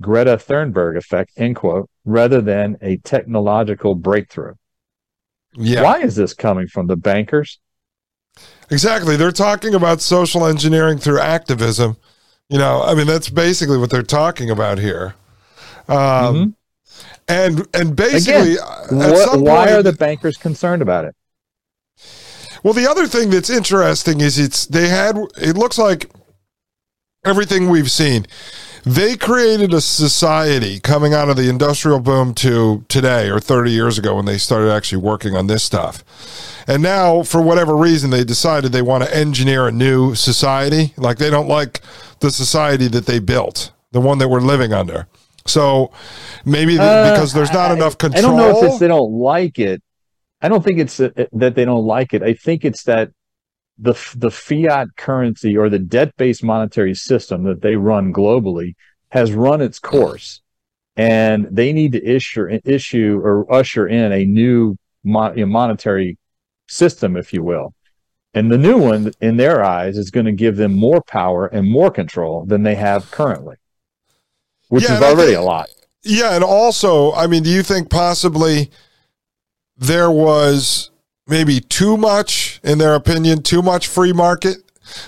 Greta 0.02 0.38
Thunberg 0.38 0.98
effect, 0.98 1.32
end 1.38 1.56
quote, 1.56 1.90
rather 2.06 2.40
than 2.40 2.78
a 2.82 2.98
technological 2.98 3.96
breakthrough. 3.96 4.54
Yeah. 5.56 5.82
Why 5.82 6.02
is 6.02 6.16
this 6.16 6.34
coming 6.34 6.68
from 6.68 6.88
the 6.88 6.96
bankers? 6.96 7.60
Exactly. 8.70 9.16
They're 9.16 9.32
talking 9.32 9.74
about 9.74 10.02
social 10.02 10.46
engineering 10.46 11.00
through 11.00 11.20
activism. 11.20 11.98
You 12.48 12.60
know, 12.60 12.84
I 12.84 12.94
mean, 12.94 13.08
that's 13.08 13.30
basically 13.30 13.78
what 13.78 13.90
they're 13.90 14.04
talking 14.04 14.50
about 14.50 14.78
here. 14.78 15.16
Um, 15.90 15.98
mm-hmm. 15.98 16.50
And 17.28 17.68
and 17.74 17.96
basically, 17.96 18.54
Again, 18.54 18.64
uh, 18.64 19.12
what, 19.12 19.42
why 19.42 19.66
point, 19.66 19.70
are 19.72 19.84
the 19.84 19.94
bankers 19.94 20.38
concerned 20.38 20.82
about 20.82 21.06
it? 21.06 21.16
Well, 22.64 22.74
the 22.74 22.90
other 22.90 23.06
thing 23.08 23.30
that's 23.30 23.50
interesting 23.50 24.22
is 24.22 24.40
it's 24.40 24.66
they 24.66 24.88
had. 24.88 25.18
It 25.38 25.58
looks 25.58 25.78
like 25.78 26.10
everything 27.26 27.70
we've 27.70 27.92
seen. 27.92 28.26
They 28.84 29.18
created 29.18 29.74
a 29.74 29.82
society 29.82 30.80
coming 30.80 31.14
out 31.14 31.28
of 31.28 31.36
the 31.36 31.50
industrial 31.50 32.00
boom 32.00 32.34
to 32.36 32.86
today 32.88 33.30
or 33.30 33.42
30 33.42 33.72
years 33.72 33.98
ago 33.98 34.16
when 34.16 34.26
they 34.26 34.38
started 34.38 34.72
actually 34.72 35.02
working 35.02 35.36
on 35.36 35.48
this 35.48 35.64
stuff. 35.64 36.06
And 36.68 36.82
now, 36.82 37.24
for 37.24 37.42
whatever 37.42 37.76
reason, 37.76 38.12
they 38.12 38.24
decided 38.24 38.72
they 38.72 38.82
want 38.82 39.04
to 39.04 39.14
engineer 39.14 39.68
a 39.68 39.72
new 39.74 40.16
society. 40.16 40.94
Like 40.96 41.18
they 41.18 41.30
don't 41.30 41.50
like 41.50 41.82
the 42.22 42.32
society 42.32 42.88
that 42.88 43.08
they 43.08 43.20
built, 43.20 43.74
the 43.92 44.00
one 44.00 44.20
that 44.20 44.30
we're 44.30 44.40
living 44.40 44.72
under. 44.72 45.08
So 45.48 45.92
maybe 46.46 46.78
uh, 46.78 47.12
because 47.12 47.34
there's 47.34 47.52
not 47.52 47.72
I, 47.72 47.76
enough 47.76 47.98
control. 47.98 48.20
I 48.20 48.28
don't 48.28 48.38
know 48.38 48.58
if 48.58 48.64
it's 48.64 48.80
they 48.80 48.88
don't 48.88 49.14
like 49.14 49.60
it. 49.60 49.82
I 50.42 50.50
don't 50.50 50.64
think 50.64 50.80
it's 50.80 51.00
uh, 51.00 51.10
that 51.34 51.56
they 51.56 51.66
don't 51.66 51.86
like 51.86 52.14
it. 52.14 52.22
I 52.22 52.34
think 52.34 52.64
it's 52.64 52.84
that 52.84 53.10
the 53.80 53.94
the 54.16 54.32
fiat 54.32 54.90
currency 54.98 55.58
or 55.58 55.70
the 55.70 55.80
debt 55.80 56.16
based 56.18 56.44
monetary 56.44 56.94
system 56.94 57.44
that 57.44 57.62
they 57.62 57.76
run 57.76 58.14
globally 58.14 58.76
has 59.10 59.32
run 59.32 59.62
its 59.62 59.80
course, 59.80 60.42
and 60.96 61.48
they 61.50 61.74
need 61.74 61.94
to 61.94 62.06
issue 62.06 62.60
issue 62.66 63.20
or 63.24 63.52
usher 63.52 63.88
in 63.88 64.12
a 64.12 64.26
new 64.26 64.76
mon- 65.04 65.50
monetary 65.50 66.18
system, 66.68 67.16
if 67.16 67.34
you 67.34 67.44
will. 67.44 67.74
And 68.34 68.52
the 68.52 68.58
new 68.58 68.78
one, 68.78 69.12
in 69.22 69.38
their 69.38 69.64
eyes, 69.64 69.98
is 69.98 70.12
going 70.12 70.26
to 70.26 70.32
give 70.32 70.58
them 70.58 70.74
more 70.74 71.02
power 71.02 71.48
and 71.48 71.68
more 71.68 71.90
control 71.90 72.46
than 72.46 72.62
they 72.64 72.76
have 72.76 73.10
currently, 73.10 73.56
which 74.70 74.84
yeah, 74.84 74.96
is 74.96 75.02
already 75.02 75.34
think, 75.34 75.40
a 75.40 75.46
lot. 75.46 75.70
Yeah, 76.04 76.36
and 76.36 76.44
also, 76.44 77.14
I 77.14 77.28
mean, 77.28 77.44
do 77.44 77.50
you 77.50 77.64
think 77.64 77.90
possibly 77.90 78.72
there 79.78 80.10
was 80.10 80.90
maybe 81.28 81.60
too 81.60 81.98
much, 81.98 82.60
in 82.64 82.78
their 82.78 82.96
opinion, 82.96 83.44
too 83.44 83.62
much 83.62 83.88
free 83.88 84.14
market. 84.14 84.58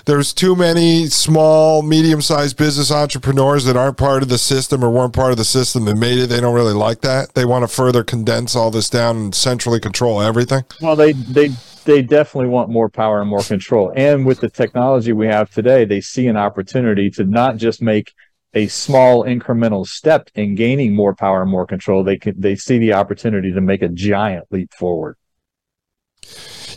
There's 0.04 0.34
too 0.34 0.54
many 0.54 1.06
small, 1.06 1.80
medium 1.80 2.20
sized 2.20 2.58
business 2.58 2.92
entrepreneurs 2.92 3.64
that 3.64 3.76
aren't 3.76 3.96
part 3.96 4.22
of 4.22 4.28
the 4.28 4.36
system 4.36 4.84
or 4.84 4.90
weren't 4.90 5.14
part 5.14 5.30
of 5.32 5.38
the 5.38 5.44
system 5.44 5.86
that 5.86 5.96
made 5.96 6.18
it. 6.18 6.26
They 6.26 6.40
don't 6.40 6.54
really 6.54 6.74
like 6.74 7.00
that. 7.00 7.34
They 7.34 7.46
want 7.46 7.62
to 7.62 7.68
further 7.68 8.04
condense 8.04 8.54
all 8.54 8.70
this 8.70 8.90
down 8.90 9.16
and 9.16 9.34
centrally 9.34 9.80
control 9.80 10.20
everything. 10.20 10.64
Well, 10.82 10.96
they, 10.96 11.12
they, 11.12 11.48
they 11.86 12.02
definitely 12.02 12.50
want 12.50 12.68
more 12.68 12.90
power 12.90 13.22
and 13.22 13.30
more 13.30 13.42
control. 13.42 13.90
And 13.96 14.26
with 14.26 14.40
the 14.40 14.50
technology 14.50 15.14
we 15.14 15.26
have 15.28 15.50
today, 15.50 15.86
they 15.86 16.02
see 16.02 16.26
an 16.26 16.36
opportunity 16.36 17.08
to 17.12 17.24
not 17.24 17.56
just 17.56 17.80
make 17.80 18.12
a 18.54 18.66
small 18.68 19.24
incremental 19.24 19.86
step 19.86 20.28
in 20.34 20.54
gaining 20.54 20.94
more 20.94 21.14
power 21.14 21.42
and 21.42 21.50
more 21.50 21.66
control. 21.66 22.02
They 22.02 22.18
can, 22.18 22.40
they 22.40 22.56
see 22.56 22.78
the 22.78 22.94
opportunity 22.94 23.52
to 23.52 23.60
make 23.60 23.82
a 23.82 23.88
giant 23.88 24.46
leap 24.50 24.72
forward. 24.74 25.16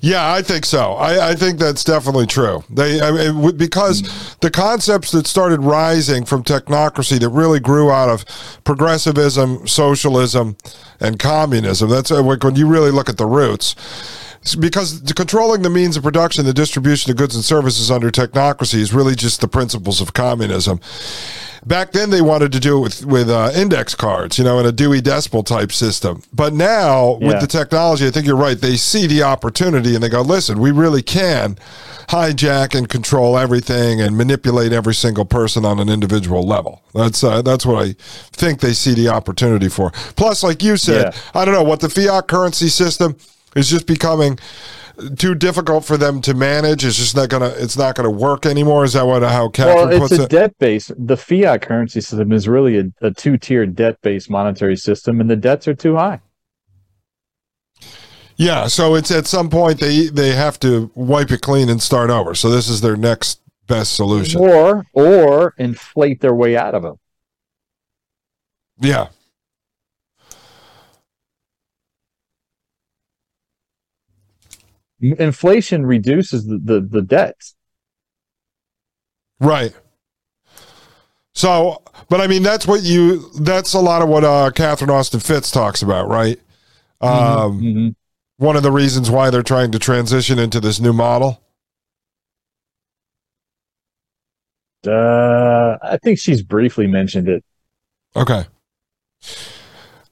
Yeah, 0.02 0.34
I 0.34 0.42
think 0.42 0.66
so. 0.66 0.94
I, 0.96 1.30
I 1.30 1.36
think 1.36 1.60
that's 1.60 1.86
definitely 1.86 2.26
true. 2.26 2.62
They 2.70 3.00
I 3.00 3.12
mean, 3.32 3.56
because 3.56 4.02
mm. 4.02 4.40
the 4.40 4.52
concepts 4.52 5.12
that 5.12 5.28
started 5.28 5.62
rising 5.62 6.26
from 6.26 6.44
technocracy 6.44 7.22
that 7.22 7.30
really 7.30 7.62
grew 7.62 7.90
out 7.90 8.10
of 8.10 8.26
progressivism, 8.66 9.66
socialism, 9.66 10.58
and 11.00 11.20
communism. 11.20 11.90
That's 11.90 12.12
uh, 12.12 12.22
when 12.22 12.56
you 12.56 12.68
really 12.68 12.92
look 12.92 13.08
at 13.08 13.18
the 13.18 13.26
roots 13.26 13.76
because 14.60 15.02
controlling 15.16 15.62
the 15.62 15.70
means 15.70 15.98
of 15.98 16.04
production, 16.04 16.46
the 16.46 16.54
distribution 16.54 17.12
of 17.12 17.18
goods 17.18 17.36
and 17.36 17.44
services 17.44 17.90
under 17.90 18.12
technocracy 18.12 18.76
is 18.76 18.94
really 18.94 19.16
just 19.16 19.42
the 19.42 19.48
principles 19.48 20.02
of 20.02 20.14
communism. 20.14 20.80
Back 21.66 21.94
then, 21.94 22.10
they 22.10 22.22
wanted 22.22 22.52
to 22.52 22.60
do 22.60 22.78
it 22.78 22.82
with 22.82 23.06
with 23.06 23.30
uh, 23.30 23.52
index 23.56 23.96
cards, 23.96 24.38
you 24.38 24.44
know, 24.44 24.60
in 24.60 24.66
a 24.66 24.72
Dewey 24.72 25.00
Decimal 25.00 25.44
type 25.44 25.72
system. 25.72 26.22
But 26.34 26.54
now, 26.54 27.18
yeah. 27.22 27.28
with 27.28 27.40
the 27.40 27.48
technology, 27.48 28.06
I 28.06 28.12
think 28.12 28.26
you're 28.26 28.36
right. 28.36 28.60
They 28.60 28.76
see 28.76 29.08
the 29.08 29.24
opportunity 29.24 29.96
and 29.96 30.04
they 30.04 30.10
go, 30.10 30.22
"Listen, 30.22 30.60
we 30.60 30.72
really 30.72 31.02
can 31.02 31.58
hijack 32.10 32.78
and 32.78 32.90
control 32.90 33.38
everything 33.38 34.02
and 34.02 34.18
manipulate 34.18 34.74
every 34.74 34.94
single 34.94 35.24
person 35.24 35.64
on 35.64 35.80
an 35.80 35.88
individual 35.88 36.46
level." 36.46 36.82
That's 36.94 37.24
uh, 37.24 37.42
that's 37.42 37.66
what 37.66 37.82
I 37.82 37.96
think 38.34 38.60
they 38.60 38.74
see 38.74 38.94
the 38.94 39.08
opportunity 39.08 39.70
for. 39.70 39.92
Plus, 40.18 40.44
like 40.44 40.62
you 40.62 40.76
said, 40.76 41.14
yeah. 41.14 41.20
I 41.34 41.46
don't 41.46 41.54
know 41.54 41.64
what 41.64 41.80
the 41.80 41.90
fiat 41.90 42.28
currency 42.28 42.68
system 42.68 43.16
is 43.56 43.70
just 43.70 43.88
becoming 43.88 44.40
too 45.18 45.36
difficult 45.36 45.86
for 45.86 45.98
them 45.98 46.22
to 46.22 46.34
manage. 46.34 46.86
It's 46.86 46.98
just 46.98 47.16
not 47.16 47.30
gonna. 47.30 47.54
It's 47.58 47.78
not 47.78 47.96
gonna 47.96 48.12
work 48.12 48.46
anymore. 48.46 48.84
Is 48.84 48.94
that 48.94 49.06
what 49.06 49.24
how 49.24 49.50
Catherine 49.50 49.90
well, 49.90 50.00
puts 50.00 50.14
it's 50.14 50.22
a 50.22 50.24
it? 50.26 50.30
debt 50.30 50.58
base. 50.60 50.92
The 50.98 51.18
fiat 51.18 51.62
currency 51.62 52.02
system 52.02 52.32
is 52.32 52.48
really 52.48 52.80
a, 52.80 52.86
a 53.02 53.12
two 53.12 53.38
tier 53.38 53.66
debt 53.66 53.98
based 54.02 54.30
monetary 54.30 54.76
system, 54.76 55.20
and 55.20 55.30
the 55.30 55.36
debts 55.36 55.68
are 55.68 55.74
too 55.74 55.96
high. 55.96 56.20
Yeah, 58.36 58.68
so 58.68 58.96
it's 58.96 59.12
at 59.12 59.28
some 59.28 59.50
point 59.50 59.80
they 59.80 60.08
they 60.08 60.34
have 60.34 60.60
to 60.62 60.92
wipe 60.96 61.32
it 61.32 61.42
clean 61.42 61.70
and 61.70 61.82
start 61.82 62.10
over. 62.10 62.36
So 62.36 62.50
this 62.50 62.68
is 62.68 62.82
their 62.82 62.98
next 62.98 63.42
best 63.68 63.96
solution, 63.96 64.42
or 64.42 64.86
or 64.94 65.54
inflate 65.58 66.22
their 66.22 66.34
way 66.34 66.58
out 66.58 66.76
of 66.76 66.86
it. 66.86 66.94
Yeah, 68.80 69.08
inflation 75.04 75.86
reduces 75.86 76.46
the, 76.46 76.58
the, 76.58 76.82
the 76.82 77.02
debts. 77.02 77.56
Right. 79.40 79.74
So, 81.36 81.82
but 82.10 82.22
I 82.22 82.28
mean, 82.28 82.44
that's 82.44 82.66
what 82.66 82.84
you, 82.84 83.30
that's 83.40 83.74
a 83.74 83.80
lot 83.80 84.02
of 84.02 84.08
what 84.08 84.24
uh, 84.24 84.52
Catherine 84.52 84.90
Austin 84.90 85.20
Fitts 85.20 85.52
talks 85.52 85.82
about, 85.82 86.08
right? 86.08 86.40
Mm-hmm, 87.02 87.42
um, 87.42 87.62
mm-hmm. 87.62 87.90
One 88.38 88.56
of 88.56 88.64
the 88.64 88.72
reasons 88.72 89.10
why 89.12 89.30
they're 89.30 89.44
trying 89.44 89.72
to 89.72 89.80
transition 89.80 90.40
into 90.40 90.60
this 90.60 90.80
new 90.80 90.94
model. 90.94 91.42
Uh, 94.86 95.78
I 95.82 95.98
think 96.04 96.20
she's 96.20 96.42
briefly 96.42 96.88
mentioned 96.88 97.30
it. 97.30 97.44
Okay. 98.16 98.46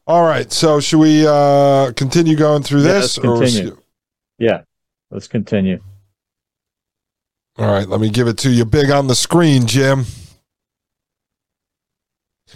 All 0.08 0.24
right. 0.24 0.52
So, 0.52 0.80
should 0.80 1.00
we 1.00 1.26
uh, 1.28 1.92
continue 1.94 2.36
going 2.36 2.64
through 2.64 2.82
yeah, 2.82 2.94
this? 2.94 3.18
continue. 3.18 3.74
Or, 3.74 3.78
yeah. 4.40 4.62
Let's 5.12 5.28
continue. 5.28 5.82
All 7.58 7.70
right, 7.70 7.88
let 7.88 8.00
me 8.00 8.10
give 8.10 8.28
it 8.28 8.38
to 8.40 8.50
you 8.50 8.64
big 8.64 8.90
on 8.90 9.08
the 9.08 9.16
screen, 9.16 9.68
Jim. 9.68 10.06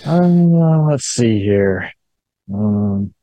Uh, 0.05 0.81
let's 0.89 1.05
see 1.05 1.39
here. 1.39 1.91
Um, 2.53 3.13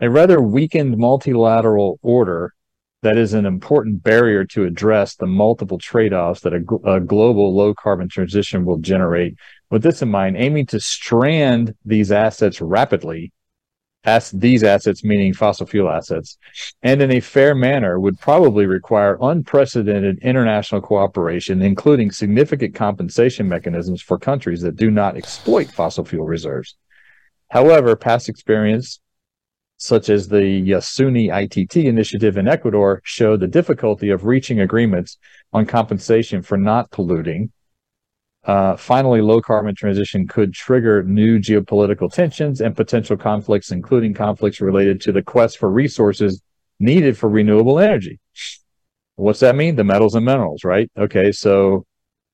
a 0.00 0.08
rather 0.08 0.40
weakened 0.40 0.96
multilateral 0.96 1.98
order 2.02 2.54
that 3.02 3.16
is 3.16 3.34
an 3.34 3.46
important 3.46 4.02
barrier 4.02 4.44
to 4.44 4.64
address 4.64 5.14
the 5.14 5.26
multiple 5.26 5.78
trade 5.78 6.12
offs 6.12 6.40
that 6.40 6.52
a, 6.52 6.62
a, 6.84 7.00
global 7.00 7.54
low 7.54 7.74
carbon 7.74 8.08
transition 8.08 8.64
will 8.64 8.78
generate. 8.78 9.36
With 9.70 9.82
this 9.82 10.02
in 10.02 10.10
mind, 10.10 10.36
aiming 10.36 10.66
to 10.66 10.80
strand 10.80 11.74
these 11.84 12.12
assets 12.12 12.60
rapidly, 12.60 13.32
as 14.04 14.30
these 14.30 14.62
assets 14.62 15.04
meaning 15.04 15.34
fossil 15.34 15.66
fuel 15.66 15.90
assets, 15.90 16.38
and 16.82 17.02
in 17.02 17.10
a 17.12 17.20
fair 17.20 17.54
manner 17.54 18.00
would 18.00 18.18
probably 18.18 18.66
require 18.66 19.18
unprecedented 19.20 20.18
international 20.22 20.80
cooperation, 20.80 21.60
including 21.62 22.10
significant 22.10 22.74
compensation 22.74 23.48
mechanisms 23.48 24.00
for 24.00 24.18
countries 24.18 24.62
that 24.62 24.76
do 24.76 24.90
not 24.90 25.16
exploit 25.16 25.70
fossil 25.70 26.04
fuel 26.04 26.26
reserves. 26.26 26.76
However, 27.50 27.96
past 27.96 28.28
experience 28.28 29.00
such 29.80 30.10
as 30.10 30.28
the 30.28 30.36
Yasuni 30.36 31.32
ITT 31.32 31.76
initiative 31.76 32.36
in 32.36 32.46
Ecuador, 32.46 33.00
show 33.02 33.36
the 33.36 33.46
difficulty 33.46 34.10
of 34.10 34.26
reaching 34.26 34.60
agreements 34.60 35.16
on 35.54 35.64
compensation 35.64 36.42
for 36.42 36.58
not 36.58 36.90
polluting. 36.90 37.50
Uh, 38.44 38.76
finally, 38.76 39.20
low 39.20 39.40
carbon 39.40 39.74
transition 39.74 40.26
could 40.26 40.54
trigger 40.54 41.02
new 41.02 41.38
geopolitical 41.38 42.10
tensions 42.10 42.60
and 42.60 42.74
potential 42.74 43.16
conflicts, 43.16 43.70
including 43.70 44.14
conflicts 44.14 44.60
related 44.60 45.00
to 45.00 45.12
the 45.12 45.22
quest 45.22 45.58
for 45.58 45.70
resources 45.70 46.40
needed 46.78 47.16
for 47.18 47.28
renewable 47.28 47.78
energy. 47.78 48.18
What's 49.16 49.40
that 49.40 49.56
mean? 49.56 49.76
The 49.76 49.84
metals 49.84 50.14
and 50.14 50.24
minerals, 50.24 50.64
right? 50.64 50.90
Okay, 50.96 51.32
so 51.32 51.84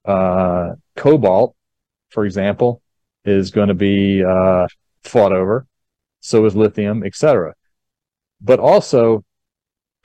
uh, 0.05 0.75
cobalt, 0.95 1.57
for 2.11 2.25
example, 2.25 2.81
is 3.25 3.51
going 3.51 3.69
to 3.69 3.75
be 3.75 4.23
uh, 4.25 4.69
fought 5.03 5.33
over 5.33 5.67
so 6.27 6.45
is 6.45 6.57
lithium, 6.57 7.05
etc. 7.05 7.55
But 8.41 8.59
also, 8.59 9.25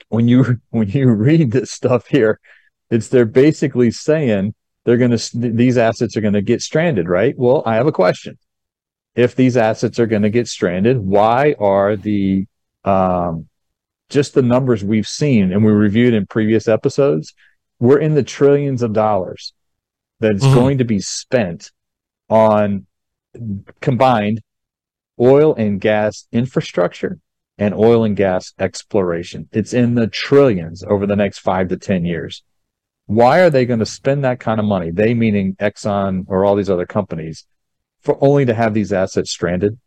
when 0.08 0.28
you 0.28 0.60
when 0.70 0.88
you 0.88 1.10
read 1.10 1.50
this 1.50 1.70
stuff 1.70 2.06
here, 2.06 2.40
it's 2.90 3.08
they're 3.08 3.26
basically 3.26 3.90
saying 3.90 4.54
they're 4.84 4.96
going 4.96 5.16
to 5.16 5.36
these 5.36 5.78
assets 5.78 6.16
are 6.16 6.20
going 6.20 6.34
to 6.34 6.42
get 6.42 6.60
stranded, 6.60 7.08
right? 7.08 7.36
Well, 7.36 7.62
I 7.64 7.76
have 7.76 7.86
a 7.86 7.92
question. 7.92 8.38
If 9.14 9.36
these 9.36 9.56
assets 9.56 9.98
are 9.98 10.06
going 10.06 10.22
to 10.22 10.30
get 10.30 10.48
stranded, 10.48 10.98
why 10.98 11.54
are 11.58 11.96
the 11.96 12.46
um, 12.84 13.48
just 14.08 14.34
the 14.34 14.42
numbers 14.42 14.82
we've 14.82 15.06
seen 15.06 15.52
and 15.52 15.64
we 15.64 15.72
reviewed 15.72 16.14
in 16.14 16.26
previous 16.26 16.66
episodes? 16.66 17.34
We're 17.78 17.98
in 17.98 18.14
the 18.14 18.22
trillions 18.22 18.82
of 18.82 18.92
dollars 18.92 19.52
that's 20.20 20.44
mm-hmm. 20.44 20.54
going 20.54 20.78
to 20.78 20.84
be 20.84 21.00
spent 21.00 21.70
on 22.28 22.86
combined 23.80 24.40
oil 25.20 25.54
and 25.54 25.80
gas 25.80 26.26
infrastructure 26.32 27.18
and 27.58 27.74
oil 27.74 28.04
and 28.04 28.16
gas 28.16 28.52
exploration. 28.58 29.48
It's 29.52 29.74
in 29.74 29.94
the 29.94 30.06
trillions 30.06 30.82
over 30.82 31.06
the 31.06 31.16
next 31.16 31.40
five 31.40 31.68
to 31.68 31.76
10 31.76 32.04
years. 32.04 32.42
Why 33.12 33.40
are 33.40 33.50
they 33.50 33.66
going 33.66 33.80
to 33.80 33.84
spend 33.84 34.24
that 34.24 34.40
kind 34.40 34.58
of 34.58 34.64
money? 34.64 34.90
They 34.90 35.12
meaning 35.12 35.54
Exxon 35.56 36.24
or 36.28 36.46
all 36.46 36.56
these 36.56 36.70
other 36.70 36.86
companies 36.86 37.44
for 38.00 38.16
only 38.24 38.46
to 38.46 38.54
have 38.54 38.72
these 38.72 38.90
assets 38.90 39.30
stranded? 39.30 39.78